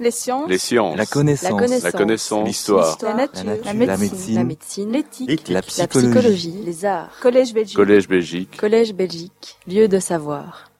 Les 0.00 0.10
sciences. 0.10 0.48
Les 0.48 0.56
sciences. 0.56 0.96
La 0.96 1.04
connaissance. 1.04 2.30
La. 2.30 2.44
L'histoire. 2.44 2.98
La 3.02 3.14
nature. 3.14 3.44
La 3.44 3.44
nature. 3.44 3.64
La 3.66 3.72
La 3.72 3.74
médecine. 3.74 4.08
médecine. 4.08 4.34
La 4.34 4.44
médecine. 4.44 4.92
L'éthique. 4.92 5.48
La 5.48 5.54
La 5.56 5.62
psychologie. 5.86 6.54
Les 6.64 6.84
arts. 6.86 7.10
Collège 7.20 7.52
Belgique. 7.52 7.76
Collège 7.76 8.08
Belgique. 8.08 8.56
Collège 8.56 8.94
Belgique. 8.94 9.58
Lieu 9.68 9.88
de 9.88 9.98
savoir. 9.98 10.70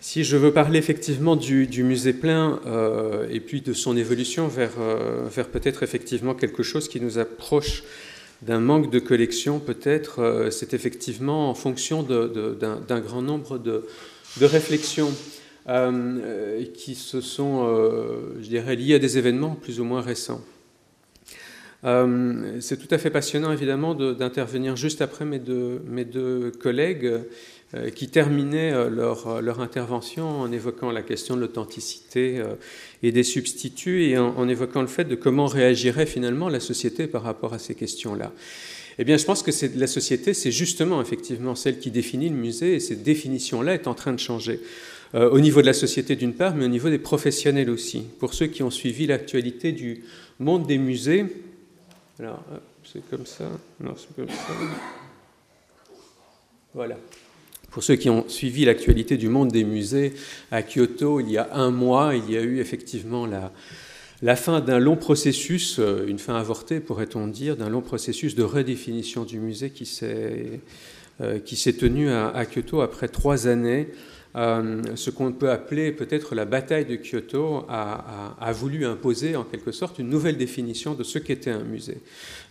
Si 0.00 0.22
je 0.22 0.36
veux 0.36 0.52
parler 0.52 0.78
effectivement 0.78 1.34
du, 1.34 1.66
du 1.66 1.82
musée 1.82 2.12
plein 2.12 2.60
euh, 2.66 3.26
et 3.28 3.40
puis 3.40 3.62
de 3.62 3.72
son 3.72 3.96
évolution 3.96 4.46
vers, 4.46 4.70
euh, 4.78 5.26
vers 5.28 5.48
peut-être 5.48 5.82
effectivement 5.82 6.34
quelque 6.34 6.62
chose 6.62 6.88
qui 6.88 7.00
nous 7.00 7.18
approche 7.18 7.82
d'un 8.42 8.60
manque 8.60 8.90
de 8.92 9.00
collection, 9.00 9.58
peut-être, 9.58 10.22
euh, 10.22 10.50
c'est 10.50 10.72
effectivement 10.72 11.50
en 11.50 11.54
fonction 11.54 12.04
d'un 12.04 12.76
d'un 12.86 13.00
grand 13.00 13.22
nombre 13.22 13.58
de, 13.58 13.86
de 14.40 14.46
réflexions 14.46 15.10
euh, 15.68 15.90
euh, 15.90 16.64
qui 16.74 16.94
se 16.94 17.20
sont, 17.20 17.66
euh, 17.66 18.36
je 18.40 18.48
dirais, 18.48 18.76
liées 18.76 18.94
à 18.94 18.98
des 18.98 19.18
événements 19.18 19.54
plus 19.54 19.80
ou 19.80 19.84
moins 19.84 20.00
récents. 20.00 20.42
C'est 22.60 22.78
tout 22.78 22.92
à 22.92 22.98
fait 22.98 23.10
passionnant, 23.10 23.52
évidemment, 23.52 23.94
de- 23.94 24.12
d'intervenir 24.12 24.74
juste 24.74 25.02
après 25.02 25.24
mes 25.24 25.38
deux, 25.38 25.80
mes 25.86 26.04
deux 26.04 26.50
collègues 26.50 27.20
qui 27.94 28.08
terminaient 28.08 28.90
leur, 28.90 29.40
leur 29.40 29.60
intervention 29.60 30.40
en 30.40 30.50
évoquant 30.50 30.90
la 30.90 31.02
question 31.02 31.36
de 31.36 31.42
l'authenticité 31.42 32.42
et 33.04 33.12
des 33.12 33.22
substituts 33.22 34.06
et 34.06 34.18
en, 34.18 34.36
en 34.36 34.48
évoquant 34.48 34.80
le 34.80 34.88
fait 34.88 35.04
de 35.04 35.14
comment 35.14 35.46
réagirait 35.46 36.06
finalement 36.06 36.48
la 36.48 36.58
société 36.58 37.06
par 37.06 37.22
rapport 37.22 37.54
à 37.54 37.60
ces 37.60 37.76
questions-là. 37.76 38.32
Eh 38.98 39.04
bien, 39.04 39.16
je 39.16 39.24
pense 39.24 39.44
que 39.44 39.50
la 39.78 39.86
société, 39.86 40.34
c'est 40.34 40.50
justement 40.50 41.00
effectivement 41.00 41.54
celle 41.54 41.78
qui 41.78 41.92
définit 41.92 42.30
le 42.30 42.36
musée 42.36 42.74
et 42.74 42.80
cette 42.80 43.04
définition-là 43.04 43.74
est 43.74 43.86
en 43.86 43.94
train 43.94 44.12
de 44.12 44.18
changer. 44.18 44.60
Euh, 45.14 45.30
au 45.30 45.38
niveau 45.38 45.60
de 45.60 45.66
la 45.66 45.72
société 45.72 46.16
d'une 46.16 46.34
part, 46.34 46.56
mais 46.56 46.64
au 46.64 46.68
niveau 46.68 46.90
des 46.90 46.98
professionnels 46.98 47.70
aussi. 47.70 48.06
Pour 48.18 48.34
ceux 48.34 48.46
qui 48.46 48.62
ont 48.64 48.72
suivi 48.72 49.06
l'actualité 49.06 49.70
du 49.70 50.02
monde 50.40 50.66
des 50.66 50.78
musées, 50.78 51.26
alors, 52.18 52.42
c'est 52.82 53.06
comme 53.10 53.26
ça, 53.26 53.44
non, 53.78 53.94
c'est 53.96 54.14
comme 54.16 54.28
ça. 54.28 54.52
Voilà. 56.72 56.96
Pour 57.70 57.82
ceux 57.82 57.96
qui 57.96 58.08
ont 58.08 58.26
suivi 58.26 58.64
l'actualité 58.64 59.18
du 59.18 59.28
monde 59.28 59.48
des 59.48 59.64
musées 59.64 60.14
à 60.50 60.62
Kyoto, 60.62 61.20
il 61.20 61.30
y 61.30 61.36
a 61.36 61.50
un 61.52 61.70
mois, 61.70 62.14
il 62.14 62.30
y 62.30 62.38
a 62.38 62.42
eu 62.42 62.58
effectivement 62.58 63.26
la, 63.26 63.52
la 64.22 64.34
fin 64.34 64.60
d'un 64.60 64.78
long 64.78 64.96
processus, 64.96 65.78
euh, 65.78 66.06
une 66.06 66.18
fin 66.18 66.36
avortée 66.36 66.80
pourrait-on 66.80 67.26
dire, 67.26 67.56
d'un 67.56 67.68
long 67.68 67.82
processus 67.82 68.34
de 68.34 68.42
redéfinition 68.42 69.24
du 69.24 69.38
musée 69.38 69.70
qui 69.70 69.84
s'est 69.84 70.60
euh, 71.20 71.38
qui 71.38 71.56
s'est 71.56 71.74
tenu 71.74 72.10
à, 72.10 72.28
à 72.28 72.46
Kyoto 72.46 72.80
après 72.80 73.08
trois 73.08 73.46
années. 73.46 73.88
Euh, 74.36 74.82
ce 74.96 75.10
qu'on 75.10 75.32
peut 75.32 75.50
appeler 75.50 75.92
peut-être 75.92 76.34
la 76.34 76.44
bataille 76.44 76.84
de 76.84 76.96
Kyoto 76.96 77.64
a, 77.68 78.52
voulu 78.52 78.84
imposer 78.84 79.34
en 79.34 79.44
quelque 79.44 79.72
sorte 79.72 79.98
une 79.98 80.08
nouvelle 80.08 80.36
définition 80.36 80.94
de 80.94 81.02
ce 81.02 81.18
qu'était 81.18 81.50
un 81.50 81.62
musée. 81.62 81.98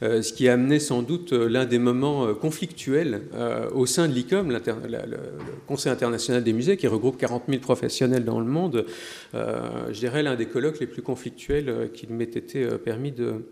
Euh, 0.02 0.22
ce 0.22 0.34
qui 0.34 0.50
a 0.50 0.54
amené 0.54 0.80
sans 0.80 1.04
doute 1.04 1.34
euh, 1.34 1.48
l'un 1.48 1.66
des 1.66 1.80
moments 1.80 2.34
conflictuels 2.34 3.22
au 3.74 3.86
sein 3.86 4.08
de 4.08 4.14
l'ICOM, 4.14 4.52
le, 4.52 4.60
Conseil 5.68 5.92
international 5.92 6.44
des 6.44 6.54
musées, 6.54 6.78
qui 6.78 6.88
regroupe 6.88 7.18
40 7.18 7.44
000 7.48 7.60
professionnels 7.60 8.26
dans 8.26 8.40
le 8.40 8.46
monde, 8.46 8.86
je 9.34 10.00
dirais 10.00 10.24
l'un 10.24 10.36
des 10.36 10.46
colloques 10.46 10.80
les 10.80 10.88
plus 10.88 11.02
conflictuels 11.02 11.90
qu'il 11.94 12.10
m'ait 12.10 12.24
été 12.24 12.66
permis 12.84 13.12
de, 13.12 13.46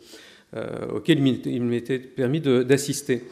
il 1.06 1.64
m'était 1.64 2.00
permis 2.00 2.42
d'assister. 2.42 3.23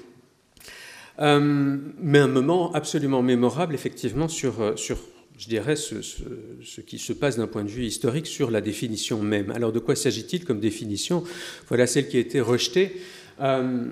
Euh, 1.22 1.78
mais 2.02 2.20
un 2.20 2.28
moment 2.28 2.72
absolument 2.74 3.22
mémorable, 3.22 3.76
effectivement, 3.76 4.28
sur, 4.28 4.62
euh, 4.62 4.76
sur 4.76 4.98
je 5.38 5.48
dirais, 5.48 5.76
ce, 5.76 6.82
qui 6.82 7.00
se 7.00 7.14
passe 7.14 7.38
d'un 7.38 7.48
point 7.48 7.64
de 7.64 7.70
vue 7.70 7.86
historique 7.86 8.28
sur 8.28 8.52
la 8.52 8.62
définition 8.62 9.22
même. 9.22 9.52
Alors, 9.52 9.72
de 9.72 9.80
quoi 9.80 9.96
s'agit-il 9.96 10.46
comme 10.46 10.60
définition? 10.60 11.24
Voilà 11.68 11.88
celle 11.88 12.08
qui 12.08 12.18
a 12.18 12.20
été 12.20 12.40
rejetée. 12.42 12.98
Euh, 13.40 13.86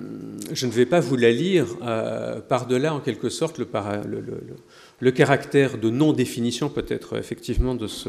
je 0.52 0.66
ne 0.66 0.70
vais 0.70 0.86
pas 0.86 1.00
vous 1.00 1.16
la 1.16 1.32
lire. 1.32 1.66
Par-delà, 2.48 2.94
en 2.94 3.00
quelque 3.00 3.30
sorte, 3.30 3.58
le, 3.58 5.10
caractère 5.10 5.78
de 5.78 5.90
non-définition, 5.90 6.68
peut-être, 6.68 7.18
effectivement, 7.18 7.74
de 7.74 7.88
ce, 7.88 8.08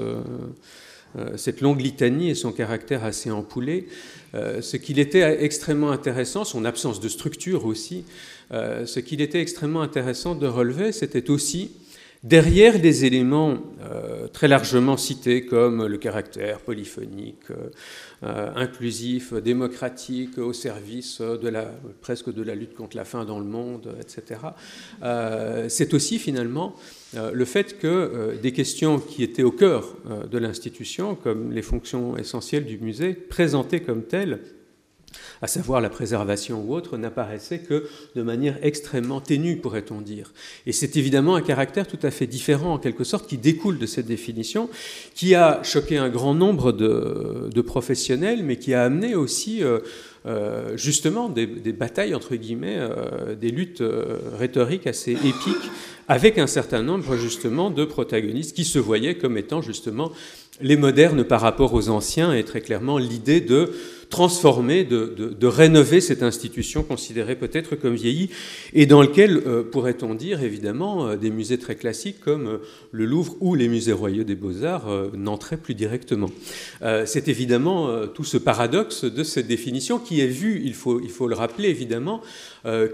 cette 1.35 1.61
longue 1.61 1.81
litanie 1.81 2.29
et 2.29 2.35
son 2.35 2.51
caractère 2.51 3.03
assez 3.03 3.31
empoulé. 3.31 3.87
Euh, 4.33 4.61
ce 4.61 4.77
qu'il 4.77 4.99
était 4.99 5.43
extrêmement 5.43 5.91
intéressant, 5.91 6.43
son 6.45 6.63
absence 6.63 6.99
de 6.99 7.09
structure 7.09 7.65
aussi, 7.65 8.05
euh, 8.53 8.85
ce 8.85 8.99
qu'il 8.99 9.21
était 9.21 9.41
extrêmement 9.41 9.81
intéressant 9.81 10.35
de 10.35 10.47
relever, 10.47 10.91
c'était 10.91 11.29
aussi 11.29 11.71
derrière 12.23 12.79
des 12.79 13.05
éléments 13.05 13.57
euh, 13.81 14.27
très 14.27 14.47
largement 14.47 14.95
cités 14.95 15.45
comme 15.45 15.85
le 15.85 15.97
caractère 15.97 16.59
polyphonique, 16.59 17.49
euh, 17.49 17.69
euh, 18.23 18.51
inclusif, 18.55 19.33
démocratique, 19.33 20.37
au 20.37 20.53
service 20.53 21.19
de 21.19 21.49
la, 21.49 21.65
presque 22.01 22.31
de 22.31 22.43
la 22.43 22.53
lutte 22.53 22.75
contre 22.75 22.95
la 22.95 23.05
faim 23.05 23.25
dans 23.25 23.39
le 23.39 23.45
monde, 23.45 23.95
etc. 23.99 24.39
Euh, 25.01 25.67
c'est 25.67 25.93
aussi 25.93 26.19
finalement 26.19 26.75
euh, 26.75 27.00
le 27.13 27.45
fait 27.45 27.77
que 27.77 27.87
euh, 27.87 28.35
des 28.37 28.53
questions 28.53 28.99
qui 28.99 29.23
étaient 29.23 29.43
au 29.43 29.51
cœur 29.51 29.95
euh, 30.09 30.25
de 30.27 30.37
l'institution, 30.37 31.15
comme 31.15 31.51
les 31.51 31.61
fonctions 31.61 32.15
essentielles 32.17 32.65
du 32.65 32.77
musée, 32.77 33.13
présentées 33.13 33.81
comme 33.81 34.03
telles, 34.03 34.39
à 35.41 35.47
savoir 35.47 35.81
la 35.81 35.89
préservation 35.89 36.63
ou 36.63 36.73
autre, 36.73 36.97
n'apparaissait 36.97 37.59
que 37.59 37.87
de 38.15 38.21
manière 38.21 38.57
extrêmement 38.61 39.21
ténue, 39.21 39.57
pourrait-on 39.57 40.01
dire. 40.01 40.31
Et 40.65 40.71
c'est 40.71 40.97
évidemment 40.97 41.35
un 41.35 41.41
caractère 41.41 41.87
tout 41.87 41.99
à 42.03 42.11
fait 42.11 42.27
différent, 42.27 42.73
en 42.73 42.77
quelque 42.77 43.03
sorte, 43.03 43.27
qui 43.27 43.37
découle 43.37 43.77
de 43.77 43.85
cette 43.85 44.05
définition, 44.05 44.69
qui 45.15 45.35
a 45.35 45.61
choqué 45.63 45.97
un 45.97 46.09
grand 46.09 46.33
nombre 46.33 46.71
de, 46.71 47.61
professionnels, 47.61 48.43
mais 48.43 48.57
qui 48.57 48.73
a 48.73 48.83
amené 48.83 49.15
aussi 49.15 49.63
euh, 49.63 49.79
euh, 50.25 50.75
justement 50.77 51.29
des, 51.29 51.45
batailles, 51.45 52.15
entre 52.15 52.35
guillemets, 52.35 52.77
euh, 52.79 53.35
des 53.35 53.49
luttes 53.51 53.83
rhétoriques 54.37 54.87
assez 54.87 55.11
épiques, 55.11 55.71
avec 56.07 56.37
un 56.37 56.47
certain 56.47 56.81
nombre 56.81 57.15
justement 57.15 57.69
de 57.69 57.85
protagonistes 57.85 58.55
qui 58.55 58.65
se 58.65 58.79
voyaient 58.79 59.15
comme 59.15 59.37
étant 59.37 59.61
justement 59.61 60.11
les 60.59 60.75
modernes 60.75 61.23
par 61.23 61.41
rapport 61.41 61.73
aux 61.73 61.89
anciens, 61.89 62.33
et 62.33 62.43
très 62.43 62.61
clairement 62.61 62.97
l'idée 62.97 63.41
de 63.41 63.71
transformer, 64.11 64.83
de, 64.83 65.15
de- 65.17 65.29
de 65.29 65.47
rénover 65.47 66.01
cette 66.01 66.21
institution 66.21 66.83
considérée 66.83 67.35
peut-être 67.35 67.75
comme 67.75 67.95
vieillie, 67.95 68.29
et 68.73 68.85
dans 68.85 69.01
lequel, 69.01 69.41
euh, 69.47 69.63
pourrait-on 69.63 70.13
dire, 70.13 70.43
évidemment, 70.43 71.07
euh, 71.07 71.15
des 71.15 71.31
musées 71.31 71.57
très 71.57 71.73
classiques 71.75 72.19
comme 72.19 72.45
euh, 72.47 72.57
le 72.91 73.05
Louvre 73.05 73.35
ou 73.39 73.55
les 73.55 73.67
musées 73.67 73.93
royaux 73.93 74.23
des 74.23 74.35
beaux-arts 74.35 74.87
n'entraient 75.15 75.57
plus 75.57 75.73
directement. 75.73 76.29
C'est 77.05 77.27
évidemment 77.27 78.05
tout 78.13 78.25
ce 78.25 78.37
paradoxe 78.37 79.05
de 79.05 79.23
cette 79.23 79.47
définition 79.47 79.97
qui 79.97 80.19
est 80.19 80.27
vue, 80.27 80.61
il 80.63 80.73
faut, 80.73 80.99
il 81.01 81.09
faut 81.09 81.27
le 81.27 81.35
rappeler 81.35 81.69
évidemment, 81.69 82.21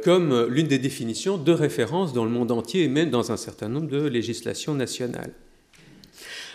comme 0.03 0.45
l'une 0.50 0.67
des 0.67 0.77
définitions 0.77 1.38
de 1.38 1.51
référence 1.51 2.13
dans 2.13 2.25
le 2.25 2.31
monde 2.31 2.51
entier 2.51 2.83
et 2.83 2.88
même 2.88 3.09
dans 3.09 3.31
un 3.31 3.38
certain 3.38 3.69
nombre 3.69 3.88
de 3.88 4.06
législations 4.07 4.75
nationales. 4.75 5.33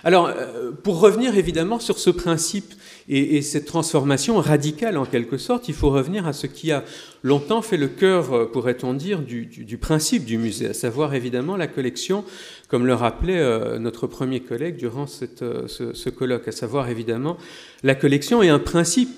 Alors, 0.05 0.27
euh, 0.27 0.73
pour 0.73 0.99
revenir 0.99 1.37
évidemment 1.37 1.79
sur 1.79 1.99
ce 1.99 2.11
principe 2.11 2.75
et, 3.09 3.37
et 3.37 3.43
cette 3.43 3.67
transformation 3.67 4.37
radicale 4.37 4.97
en 4.97 5.05
quelque 5.05 5.39
sorte, 5.39 5.69
il 5.69 5.75
faut 5.75 5.91
revenir 5.91 6.27
à 6.27 6.33
ce 6.33 6.49
qui 6.49 6.73
a 6.73 6.85
longtemps 7.23 7.63
fait 7.63 7.77
le 7.77 7.87
cœur, 7.87 8.33
euh, 8.33 8.45
pourrait-on 8.47 8.95
dire, 8.95 9.21
du, 9.21 9.79
principe 9.79 10.25
du 10.25 10.39
musée, 10.39 10.69
à 10.69 10.75
savoir 10.75 11.15
évidemment 11.15 11.57
la 11.57 11.69
collection, 11.69 12.25
comme 12.69 12.85
le 12.85 12.95
rappelait 12.95 13.39
euh, 13.39 13.79
notre 13.79 14.09
premier 14.09 14.41
collègue 14.41 14.77
durant 14.77 15.07
ce, 15.07 16.09
colloque, 16.11 16.49
à 16.49 16.53
savoir 16.53 16.89
évidemment 16.89 17.37
la 17.85 17.95
collection 17.95 18.43
est 18.43 18.49
un 18.49 18.59
principe 18.59 19.11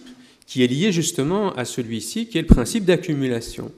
qui 0.47 0.63
est 0.63 0.67
lié 0.67 0.93
justement 0.93 1.55
à 1.55 1.65
celui-ci, 1.65 2.27
qui 2.27 2.37
est 2.37 2.43
le 2.43 2.47
principe 2.47 2.85
d'accumulation. 2.85 3.73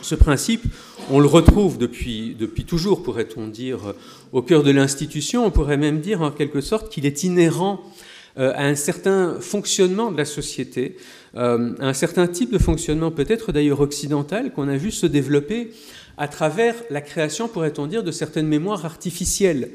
Ce 0.00 0.14
principe, 0.14 0.64
on 1.10 1.20
le 1.20 1.26
retrouve 1.26 1.78
depuis, 1.78 2.36
toujours, 2.66 3.02
pourrait-on 3.02 3.46
dire, 3.48 3.94
au 4.32 4.42
cœur 4.42 4.62
de 4.62 4.70
l'institution. 4.70 5.44
On 5.44 5.50
pourrait 5.50 5.76
même 5.76 6.00
dire 6.00 6.22
en 6.22 6.30
quelque 6.30 6.60
sorte 6.60 6.90
qu'il 6.90 7.06
est 7.06 7.24
inhérent 7.24 7.80
euh, 8.38 8.52
à 8.56 8.64
un 8.64 8.74
certain 8.74 9.36
fonctionnement 9.40 10.10
de 10.10 10.16
la 10.16 10.24
société, 10.24 10.96
euh, 11.36 11.74
à 11.78 11.88
un 11.88 11.92
certain 11.92 12.26
type 12.26 12.50
de 12.50 12.58
fonctionnement 12.58 13.10
peut-être 13.10 13.52
d'ailleurs 13.52 13.80
occidental 13.80 14.52
qu'on 14.54 14.68
a 14.68 14.76
vu 14.76 14.90
se 14.90 15.04
développer 15.04 15.70
à 16.16 16.28
travers 16.28 16.74
la 16.88 17.02
création, 17.02 17.46
pourrait-on 17.46 17.86
dire, 17.86 18.02
de 18.02 18.10
certaines 18.10 18.46
mémoires 18.46 18.86
artificielles. 18.86 19.72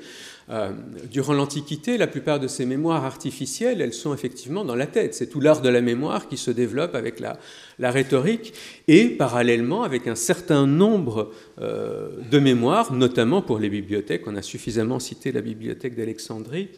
Euh, 0.50 0.72
durant 1.12 1.34
l'Antiquité, 1.34 1.98
la 1.98 2.08
plupart 2.08 2.40
de 2.40 2.48
ces 2.48 2.66
mémoires 2.66 3.04
artificielles, 3.04 3.82
elles 3.82 3.94
sont 3.94 4.14
effectivement 4.14 4.64
dans 4.64 4.76
la 4.76 4.88
tête. 4.88 5.14
C'est 5.14 5.28
tout 5.28 5.42
l'art 5.42 5.62
de 5.62 5.68
la 5.68 5.82
mémoire 5.82 6.30
qui 6.30 6.38
se 6.38 6.52
développe 6.52 6.96
avec 6.96 7.20
la, 7.20 7.38
la 7.80 7.92
rhétorique 7.92 8.54
et 8.88 9.10
parallèlement 9.10 9.84
avec 9.84 10.08
un 10.08 10.16
certain 10.16 10.66
nombre 10.66 11.34
euh, 11.62 12.10
de 12.32 12.40
mémoires, 12.40 12.94
notamment 12.94 13.42
pour 13.42 13.60
les 13.60 13.70
bibliothèques. 13.70 14.24
On 14.26 14.38
a 14.38 14.42
suffisamment 14.42 15.00
cité 15.00 15.34
la 15.34 15.42
bibliothèque 15.42 15.96
d'Alexandrie, 15.96 16.70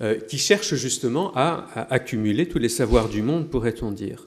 euh, 0.00 0.18
qui 0.18 0.38
cherche 0.38 0.74
justement 0.76 1.32
à, 1.34 1.86
accumuler 1.90 2.48
tous 2.48 2.58
les 2.58 2.70
savoirs 2.70 3.10
du 3.10 3.20
monde, 3.20 3.50
pourrait-on 3.50 3.90
dire. 3.90 4.24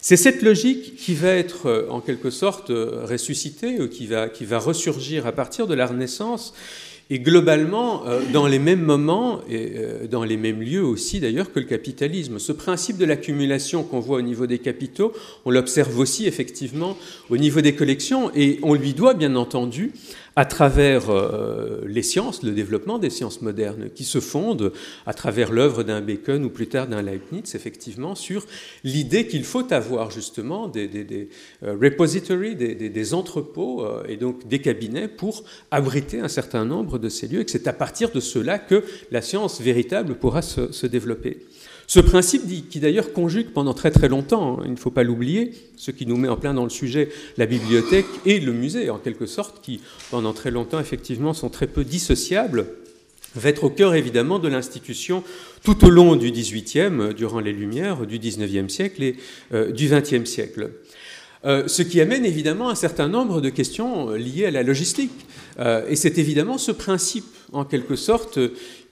C'est 0.00 0.16
cette 0.16 0.42
logique 0.42 0.96
qui 0.96 1.14
va 1.14 1.28
être 1.28 1.86
en 1.88 2.00
quelque 2.00 2.30
sorte 2.30 2.70
ressuscitée, 2.70 3.80
ou 3.80 3.88
qui 3.88 4.08
va, 4.08 4.28
qui 4.28 4.44
va 4.44 4.58
ressurgir 4.58 5.28
à 5.28 5.32
partir 5.32 5.68
de 5.68 5.74
la 5.74 5.86
Renaissance 5.86 6.54
et 7.12 7.18
globalement 7.18 8.06
euh, 8.06 8.22
dans 8.32 8.46
les 8.46 8.58
mêmes 8.58 8.80
moments 8.80 9.40
et 9.46 9.72
euh, 9.76 10.06
dans 10.06 10.24
les 10.24 10.38
mêmes 10.38 10.62
lieux 10.62 10.82
aussi 10.82 11.20
d'ailleurs 11.20 11.52
que 11.52 11.60
le 11.60 11.66
capitalisme. 11.66 12.38
Ce 12.38 12.52
principe 12.52 12.96
de 12.96 13.04
l'accumulation 13.04 13.82
qu'on 13.82 14.00
voit 14.00 14.16
au 14.16 14.22
niveau 14.22 14.46
des 14.46 14.58
capitaux, 14.58 15.12
on 15.44 15.50
l'observe 15.50 15.98
aussi 15.98 16.26
effectivement 16.26 16.96
au 17.28 17.36
niveau 17.36 17.60
des 17.60 17.74
collections 17.74 18.30
et 18.34 18.58
on 18.62 18.72
lui 18.72 18.94
doit 18.94 19.12
bien 19.12 19.36
entendu 19.36 19.92
à 20.36 20.44
travers 20.44 21.10
euh, 21.10 21.82
les 21.86 22.02
sciences, 22.02 22.42
le 22.42 22.52
développement 22.52 22.98
des 22.98 23.10
sciences 23.10 23.42
modernes, 23.42 23.90
qui 23.94 24.04
se 24.04 24.20
fondent 24.20 24.72
à 25.06 25.14
travers 25.14 25.52
l'œuvre 25.52 25.82
d'un 25.82 26.00
Bacon 26.00 26.44
ou 26.44 26.50
plus 26.50 26.68
tard 26.68 26.86
d'un 26.86 27.02
Leibniz, 27.02 27.54
effectivement, 27.54 28.14
sur 28.14 28.46
l'idée 28.84 29.26
qu'il 29.26 29.44
faut 29.44 29.72
avoir 29.72 30.10
justement 30.10 30.68
des, 30.68 30.88
des, 30.88 31.28
repositories, 31.62 32.56
des, 32.56 33.14
entrepôts 33.14 33.86
et 34.08 34.16
donc 34.16 34.46
des 34.46 34.60
cabinets 34.60 35.08
pour 35.08 35.44
abriter 35.70 36.20
un 36.20 36.28
certain 36.28 36.64
nombre 36.64 36.98
de 36.98 37.08
ces 37.08 37.28
lieux 37.28 37.40
et 37.40 37.44
que 37.44 37.50
c'est 37.50 37.68
à 37.68 37.72
partir 37.72 38.10
de 38.10 38.20
cela 38.20 38.58
que 38.58 38.84
la 39.10 39.22
science 39.22 39.60
véritable 39.60 40.14
pourra 40.14 40.42
se, 40.42 40.86
développer. 40.86 41.38
Ce 41.92 42.00
principe 42.00 42.44
qui 42.70 42.80
d'ailleurs 42.80 43.12
conjugue 43.12 43.50
pendant 43.50 43.74
très 43.74 43.90
très 43.90 44.08
longtemps, 44.08 44.56
hein, 44.58 44.62
il 44.64 44.70
ne 44.70 44.76
faut 44.76 44.90
pas 44.90 45.02
l'oublier, 45.02 45.52
ce 45.76 45.90
qui 45.90 46.06
nous 46.06 46.16
met 46.16 46.26
en 46.26 46.38
plein 46.38 46.54
dans 46.54 46.64
le 46.64 46.70
sujet, 46.70 47.10
la 47.36 47.44
bibliothèque 47.44 48.06
et 48.24 48.40
le 48.40 48.54
musée 48.54 48.88
en 48.88 48.96
quelque 48.96 49.26
sorte, 49.26 49.62
qui 49.62 49.82
pendant 50.10 50.32
très 50.32 50.50
longtemps 50.50 50.80
effectivement 50.80 51.34
sont 51.34 51.50
très 51.50 51.66
peu 51.66 51.84
dissociables, 51.84 52.64
va 53.34 53.50
être 53.50 53.64
au 53.64 53.68
cœur 53.68 53.94
évidemment 53.94 54.38
de 54.38 54.48
l'institution 54.48 55.22
tout 55.64 55.84
au 55.84 55.90
long 55.90 56.16
du 56.16 56.30
XVIIIe, 56.30 57.12
durant 57.14 57.40
les 57.40 57.52
Lumières, 57.52 58.06
du 58.06 58.18
XIXe 58.18 58.72
siècle 58.72 59.02
et 59.02 59.16
euh, 59.52 59.70
du 59.70 59.90
XXe 59.90 60.24
siècle. 60.24 60.70
Euh, 61.44 61.66
ce 61.66 61.82
qui 61.82 62.00
amène 62.00 62.24
évidemment 62.24 62.70
un 62.70 62.76
certain 62.76 63.08
nombre 63.08 63.40
de 63.40 63.48
questions 63.48 64.10
euh, 64.10 64.16
liées 64.16 64.46
à 64.46 64.50
la 64.52 64.62
logistique. 64.62 65.10
Euh, 65.58 65.84
et 65.88 65.96
c'est 65.96 66.18
évidemment 66.18 66.56
ce 66.56 66.70
principe, 66.70 67.26
en 67.52 67.64
quelque 67.64 67.96
sorte, 67.96 68.38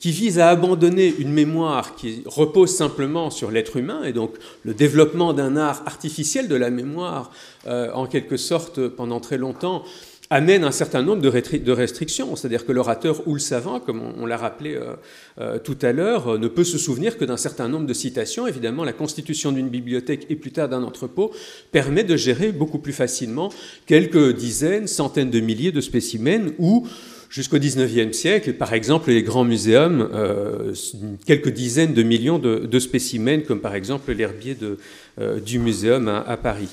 qui 0.01 0.11
vise 0.11 0.41
à 0.41 0.49
abandonner 0.49 1.15
une 1.19 1.33
mémoire 1.33 1.95
qui 1.95 2.23
repose 2.27 2.75
simplement 2.75 3.31
sur 3.31 3.53
l'être 3.53 3.77
humain, 3.77 4.03
et 4.03 4.13
donc 4.13 4.33
le 4.65 4.75
développement 4.75 5.33
d'un 5.33 5.57
art 5.57 5.83
artificiel 5.87 6.49
de 6.49 6.57
la 6.57 6.71
mémoire, 6.71 7.31
en 7.69 8.07
quelque 8.07 8.39
sorte, 8.39 8.89
pendant 8.89 9.21
très 9.21 9.37
longtemps, 9.37 9.85
amène 10.31 10.63
un 10.63 10.71
certain 10.71 11.03
nombre 11.03 11.21
de, 11.21 11.73
restrictions. 11.73 12.37
C'est-à-dire 12.37 12.65
que 12.65 12.71
l'orateur 12.71 13.27
ou 13.27 13.35
le 13.35 13.41
savant, 13.41 13.81
comme 13.81 14.01
on, 14.01 14.27
l'a 14.27 14.37
rappelé 14.37 14.77
euh, 14.77 14.95
euh, 15.41 15.59
tout 15.59 15.77
à 15.83 15.91
l'heure, 15.91 16.29
euh, 16.29 16.39
ne 16.39 16.47
peut 16.47 16.63
se 16.63 16.79
souvenir 16.79 17.19
que 17.19 17.25
d'un 17.25 17.37
certain 17.37 17.69
nombre 17.69 17.87
de 17.87 17.93
citations. 17.93 18.47
Évidemment, 18.47 18.85
la 18.85 18.93
constitution 18.93 19.51
d'une 19.51 19.69
bibliothèque 19.69 20.27
et 20.31 20.37
plus 20.37 20.53
tard 20.53 20.69
d'un 20.69 20.85
entrepôt 20.85 21.33
permet 21.73 22.05
de 22.05 22.17
gérer 22.17 22.53
beaucoup 22.53 22.79
plus 22.79 22.93
facilement 22.93 23.51
quelques 23.87 24.37
dizaines, 24.37 24.87
centaines 24.87 25.31
de 25.31 25.41
milliers 25.41 25.73
de 25.73 25.81
spécimens 25.81 26.53
ou 26.61 26.87
jusqu'au 27.31 27.59
XIXe 27.59 28.15
siècle, 28.15 28.53
par 28.53 28.75
exemple, 28.75 29.11
les 29.11 29.23
grands 29.23 29.45
muséums, 29.45 30.11
quelques 31.25 31.51
dizaines 31.51 31.95
de 31.95 32.03
millions 32.03 32.39
de, 32.39 32.79
spécimens, 32.79 33.45
comme 33.47 33.61
par 33.61 33.75
exemple 33.75 34.13
l'herbier 34.13 34.57
du 35.47 35.59
muséum 35.59 36.09
à 36.09 36.37
Paris. 36.37 36.69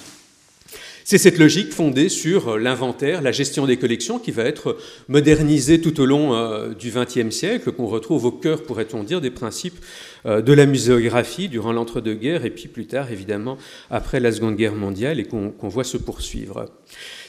C'est 1.10 1.18
cette 1.18 1.38
logique 1.38 1.72
fondée 1.72 2.10
sur 2.10 2.50
euh, 2.50 2.58
l'inventaire, 2.58 3.22
la 3.22 3.32
gestion 3.32 3.66
des 3.66 3.78
collections 3.78 4.20
qui 4.20 4.32
va 4.32 4.44
être 4.44 4.76
modernisée 5.08 5.80
tout 5.80 6.02
au 6.02 6.06
long 6.06 6.36
euh, 6.36 6.74
du 6.74 6.92
XXe 6.92 7.34
siècle, 7.34 7.72
qu'on 7.72 7.88
retrouve 7.88 8.26
au 8.26 8.32
cœur, 8.34 8.64
pourrait-on 8.64 9.04
dire, 9.04 9.22
des 9.22 9.32
principes 9.32 9.78
euh, 10.17 10.17
de 10.26 10.54
la 10.54 10.66
muséographie 10.66 11.50
durant 11.50 11.72
l'entre-deux-guerres 11.72 12.46
et 12.46 12.50
puis 12.50 12.68
plus 12.68 12.88
tard, 12.88 13.12
évidemment, 13.12 13.58
après 13.90 14.20
la 14.20 14.32
Seconde 14.32 14.56
Guerre 14.56 14.76
mondiale 14.76 15.20
et 15.20 15.26
qu'on 15.26 15.54
voit 15.62 15.84
se 15.84 15.98
poursuivre. 15.98 16.66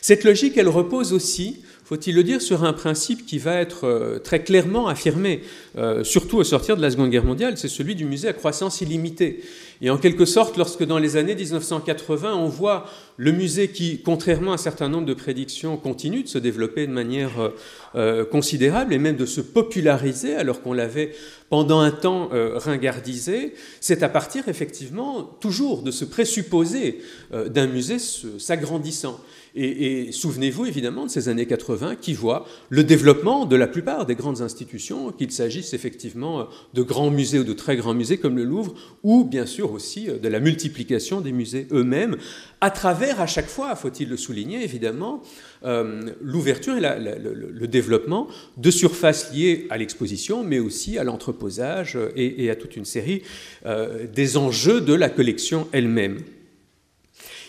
Cette 0.01 0.25
logique, 0.25 0.57
elle 0.57 0.69
repose 0.69 1.13
aussi 1.13 1.63
faut-il 1.89 2.15
le 2.15 2.23
dire, 2.23 2.43
sur 2.43 2.65
un 2.65 2.75
principe 2.75 3.25
qui 3.25 3.39
va 3.39 3.55
être 3.55 3.85
euh, 3.85 4.19
très 4.19 4.43
clairement 4.43 4.89
affirmé, 4.89 5.41
euh, 5.79 6.05
surtout 6.05 6.37
au 6.37 6.45
sortir 6.45 6.77
de 6.77 6.83
la 6.83 6.91
Seconde 6.91 7.09
Guerre 7.09 7.25
mondiale, 7.25 7.57
c'est 7.57 7.69
celui 7.69 7.95
du 7.95 8.05
musée 8.05 8.29
à 8.29 8.35
croissance 8.35 8.83
illimitée. 8.83 9.43
Et 9.81 9.89
en 9.89 9.97
quelque 9.97 10.27
sorte, 10.27 10.59
lorsque 10.59 10.85
dans 10.85 10.99
les 10.99 11.17
années 11.17 11.35
1980, 11.35 12.35
on 12.35 12.49
voit 12.49 12.85
le 13.17 13.33
musée 13.33 13.69
qui, 13.69 14.03
contrairement 14.03 14.51
à 14.51 14.55
un 14.55 14.59
certain 14.59 14.91
nombre 14.91 15.07
de 15.07 15.15
prédictions, 15.15 15.79
continue 15.79 16.25
de 16.25 16.29
se 16.29 16.37
développer 16.37 16.87
de 16.87 16.93
manière 16.93 17.53
euh, 17.95 18.27
considérable 18.27 18.93
et 18.93 18.99
même 18.99 19.17
de 19.17 19.25
se 19.25 19.41
populariser 19.41 20.35
alors 20.35 20.61
qu'on 20.61 20.75
l'avait 20.75 21.13
pendant 21.51 21.81
un 21.81 21.91
temps 21.91 22.29
ringardisé, 22.33 23.55
c'est 23.81 24.03
à 24.03 24.09
partir 24.09 24.49
effectivement 24.49 25.23
toujours 25.41 25.83
de 25.83 25.91
se 25.91 26.05
présupposer 26.05 27.03
d'un 27.33 27.67
musée 27.67 27.99
s'agrandissant. 27.99 29.19
Et, 29.55 30.13
souvenez-vous 30.13 30.67
évidemment 30.67 31.07
de 31.07 31.11
ces 31.11 31.29
années 31.29 31.47
80 31.47 31.97
qui 31.97 32.15
voient 32.15 32.47
le 32.69 32.85
développement 32.85 33.47
de 33.47 33.57
la 33.57 33.67
plupart 33.67 34.07
des 34.07 34.15
grandes 34.15 34.41
institutions, 34.41 35.13
qu'il 35.13 35.31
s'agisse 35.31 35.75
effectivement 35.75 36.49
de 36.75 36.83
grands 36.83 37.11
musées 37.11 37.39
ou 37.39 37.45
de 37.45 37.53
très 37.53 37.77
grands 37.77 37.95
musées 37.95 38.19
comme 38.19 38.37
le 38.37 38.45
Louvre, 38.45 38.75
ou 39.03 39.25
bien 39.25 39.47
sûr 39.47 39.73
aussi 39.73 40.07
de 40.07 40.29
la 40.29 40.41
multiplication 40.41 41.21
des 41.21 41.33
musées 41.33 41.67
eux-mêmes, 41.73 42.17
à 42.61 42.71
travers 42.71 43.21
à 43.21 43.27
chaque 43.27 43.49
fois, 43.49 43.75
faut-il 43.77 44.09
le 44.09 44.17
souligner 44.17 44.63
évidemment, 44.63 45.23
euh, 45.65 46.11
l'ouverture 46.23 46.77
et 46.77 46.81
le, 46.81 47.67
développement 47.67 48.29
de 48.57 48.71
surfaces 48.71 49.33
liées 49.33 49.67
à 49.71 49.77
l'exposition, 49.77 50.43
mais 50.43 50.59
aussi 50.59 50.99
à 50.99 51.05
l'entreposage 51.05 51.99
et, 52.17 52.51
à 52.51 52.57
toute 52.57 52.77
une 52.77 52.85
série 52.85 53.23
euh, 53.67 54.07
des 54.07 54.37
enjeux 54.37 54.81
de 54.81 54.95
la 54.95 55.09
collection 55.09 55.69
elle-même. 55.73 56.19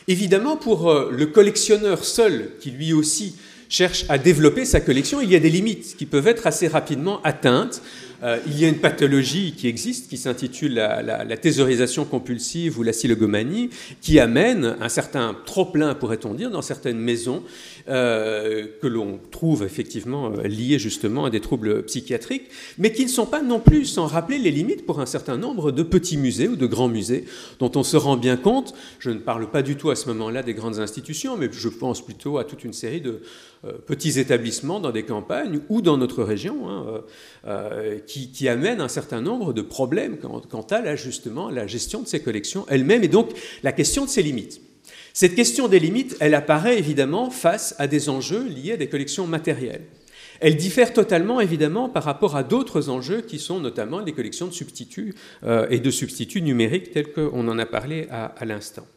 Évidemment, 0.09 0.57
pour 0.57 0.89
euh, 0.89 1.11
le 1.15 1.27
collectionneur 1.27 2.03
seul, 2.03 2.49
qui 2.59 2.71
lui 2.71 2.93
aussi 2.93 3.35
cherche 3.69 4.05
à 4.09 4.17
développer 4.17 4.65
sa 4.65 4.81
collection, 4.81 5.21
il 5.21 5.29
y 5.29 5.35
a 5.35 5.39
des 5.39 5.51
limites 5.51 5.95
qui 5.97 6.07
peuvent 6.07 6.27
être 6.27 6.47
assez 6.47 6.67
rapidement 6.67 7.21
atteintes. 7.21 7.83
Euh, 8.23 8.39
il 8.47 8.59
y 8.59 8.65
a 8.65 8.69
une 8.69 8.79
pathologie 8.79 9.53
qui 9.55 9.67
existe, 9.67 10.09
qui 10.09 10.17
s'intitule 10.17 10.73
la, 10.73 11.37
thésaurisation 11.37 12.05
compulsive 12.05 12.79
ou 12.79 12.83
la 12.83 12.91
silogomanie, 12.91 13.69
qui 14.01 14.19
amène 14.19 14.77
un 14.81 14.89
certain 14.89 15.37
trop-plein, 15.45 15.93
pourrait-on 15.93 16.33
dire, 16.33 16.49
dans 16.49 16.63
certaines 16.63 16.99
maisons, 16.99 17.43
euh, 17.89 18.67
que 18.81 18.87
l'on 18.87 19.19
trouve 19.31 19.63
effectivement 19.63 20.31
euh, 20.31 20.43
liées 20.47 20.77
justement 20.77 21.25
à 21.25 21.29
des 21.29 21.39
troubles 21.39 21.83
psychiatriques, 21.83 22.49
mais 22.77 22.91
qui 22.91 23.03
ne 23.03 23.09
sont 23.09 23.25
pas 23.25 23.41
non 23.41 23.59
plus 23.59 23.85
sans 23.85 24.05
rappeler 24.05 24.37
les 24.37 24.51
limites 24.51 24.85
pour 24.85 24.99
un 24.99 25.05
certain 25.05 25.37
nombre 25.37 25.71
de 25.71 25.81
petits 25.81 26.17
musées 26.17 26.47
ou 26.47 26.55
de 26.55 26.67
grands 26.67 26.87
musées, 26.87 27.25
dont 27.59 27.71
on 27.75 27.83
se 27.83 27.97
rend 27.97 28.15
bien 28.15 28.37
compte. 28.37 28.75
Je 28.99 29.09
ne 29.09 29.17
parle 29.17 29.49
pas 29.49 29.63
du 29.63 29.75
tout 29.75 29.89
à 29.89 29.95
ce 29.95 30.07
moment-là 30.09 30.43
des 30.43 30.53
grandes 30.53 30.79
institutions, 30.79 31.35
mais 31.35 31.49
je 31.51 31.69
pense 31.69 32.05
plutôt 32.05 32.37
à 32.37 32.43
toute 32.43 32.63
une 32.63 32.73
série 32.73 33.01
de 33.01 33.21
petits 33.85 34.19
établissements 34.19 34.79
dans 34.79 34.91
des 34.91 35.03
campagnes 35.03 35.59
ou 35.67 35.81
dans 35.81 35.97
notre 35.97 36.23
région, 36.23 36.69
hein, 36.69 37.03
qui, 38.05 38.47
amène 38.47 38.81
un 38.81 38.87
certain 38.87 39.19
nombre 39.19 39.51
de 39.51 39.61
problèmes 39.61 40.17
quant, 40.17 40.67
à 40.69 40.81
la, 40.81 40.95
justement 40.95 41.49
la 41.49 41.67
gestion 41.67 42.01
de 42.01 42.07
ces 42.07 42.21
collections 42.21 42.65
elles-mêmes 42.69 43.03
et 43.03 43.09
donc 43.09 43.31
la 43.63 43.71
question 43.71 44.05
de 44.05 44.09
ces 44.09 44.23
limites. 44.23 44.61
Cette 45.13 45.35
question 45.35 45.67
des 45.67 45.79
limites, 45.79 46.15
elle 46.19 46.35
apparaît 46.35 46.77
évidemment 46.77 47.29
face 47.29 47.75
à 47.77 47.87
des 47.87 48.09
enjeux 48.09 48.47
liés 48.47 48.73
à 48.73 48.77
des 48.77 48.87
collections 48.87 49.27
matérielles. 49.27 49.85
Elle 50.41 50.55
diffère 50.55 50.93
totalement, 50.93 51.41
évidemment, 51.41 51.89
par 51.89 52.03
rapport 52.03 52.35
à 52.35 52.43
d'autres 52.43 52.89
enjeux 52.89 53.21
qui 53.21 53.39
sont 53.39 53.59
notamment 53.59 53.99
les 53.99 54.13
collections 54.13 54.47
de 54.47 54.53
substituts 54.53 55.15
euh, 55.43 55.67
et 55.69 55.79
de 55.79 55.91
substituts 55.91 56.41
numériques 56.41 56.91
tels 56.91 57.11
qu'on 57.11 57.47
en 57.47 57.59
a 57.59 57.65
parlé 57.65 58.07
à, 58.09 58.45
l'instant. 58.45 58.87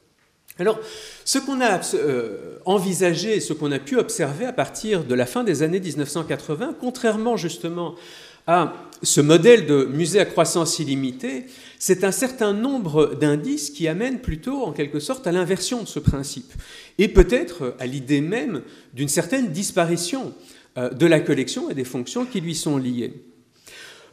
Alors, 0.58 0.78
ce 1.24 1.38
qu'on 1.38 1.60
a 1.60 1.80
euh, 1.94 2.58
envisagé, 2.64 3.40
ce 3.40 3.52
qu'on 3.52 3.72
a 3.72 3.78
pu 3.78 3.96
observer 3.96 4.44
à 4.44 4.52
partir 4.52 5.02
de 5.02 5.14
la 5.14 5.26
fin 5.26 5.42
des 5.42 5.62
années 5.62 5.80
1980, 5.80 6.76
contrairement 6.80 7.36
justement 7.36 7.96
à 8.46 8.74
ce 9.02 9.20
modèle 9.20 9.66
de 9.66 9.84
musée 9.84 10.20
à 10.20 10.24
croissance 10.24 10.78
illimitée, 10.78 11.46
c'est 11.78 12.04
un 12.04 12.12
certain 12.12 12.52
nombre 12.52 13.14
d'indices 13.14 13.70
qui 13.70 13.88
amènent 13.88 14.20
plutôt 14.20 14.62
en 14.62 14.72
quelque 14.72 15.00
sorte 15.00 15.26
à 15.26 15.32
l'inversion 15.32 15.82
de 15.82 15.88
ce 15.88 15.98
principe, 15.98 16.52
et 16.98 17.08
peut-être 17.08 17.74
à 17.78 17.86
l'idée 17.86 18.20
même 18.20 18.62
d'une 18.94 19.08
certaine 19.08 19.50
disparition 19.50 20.34
euh, 20.78 20.90
de 20.90 21.06
la 21.06 21.20
collection 21.20 21.70
et 21.70 21.74
des 21.74 21.84
fonctions 21.84 22.24
qui 22.24 22.40
lui 22.40 22.54
sont 22.54 22.78
liées. 22.78 23.12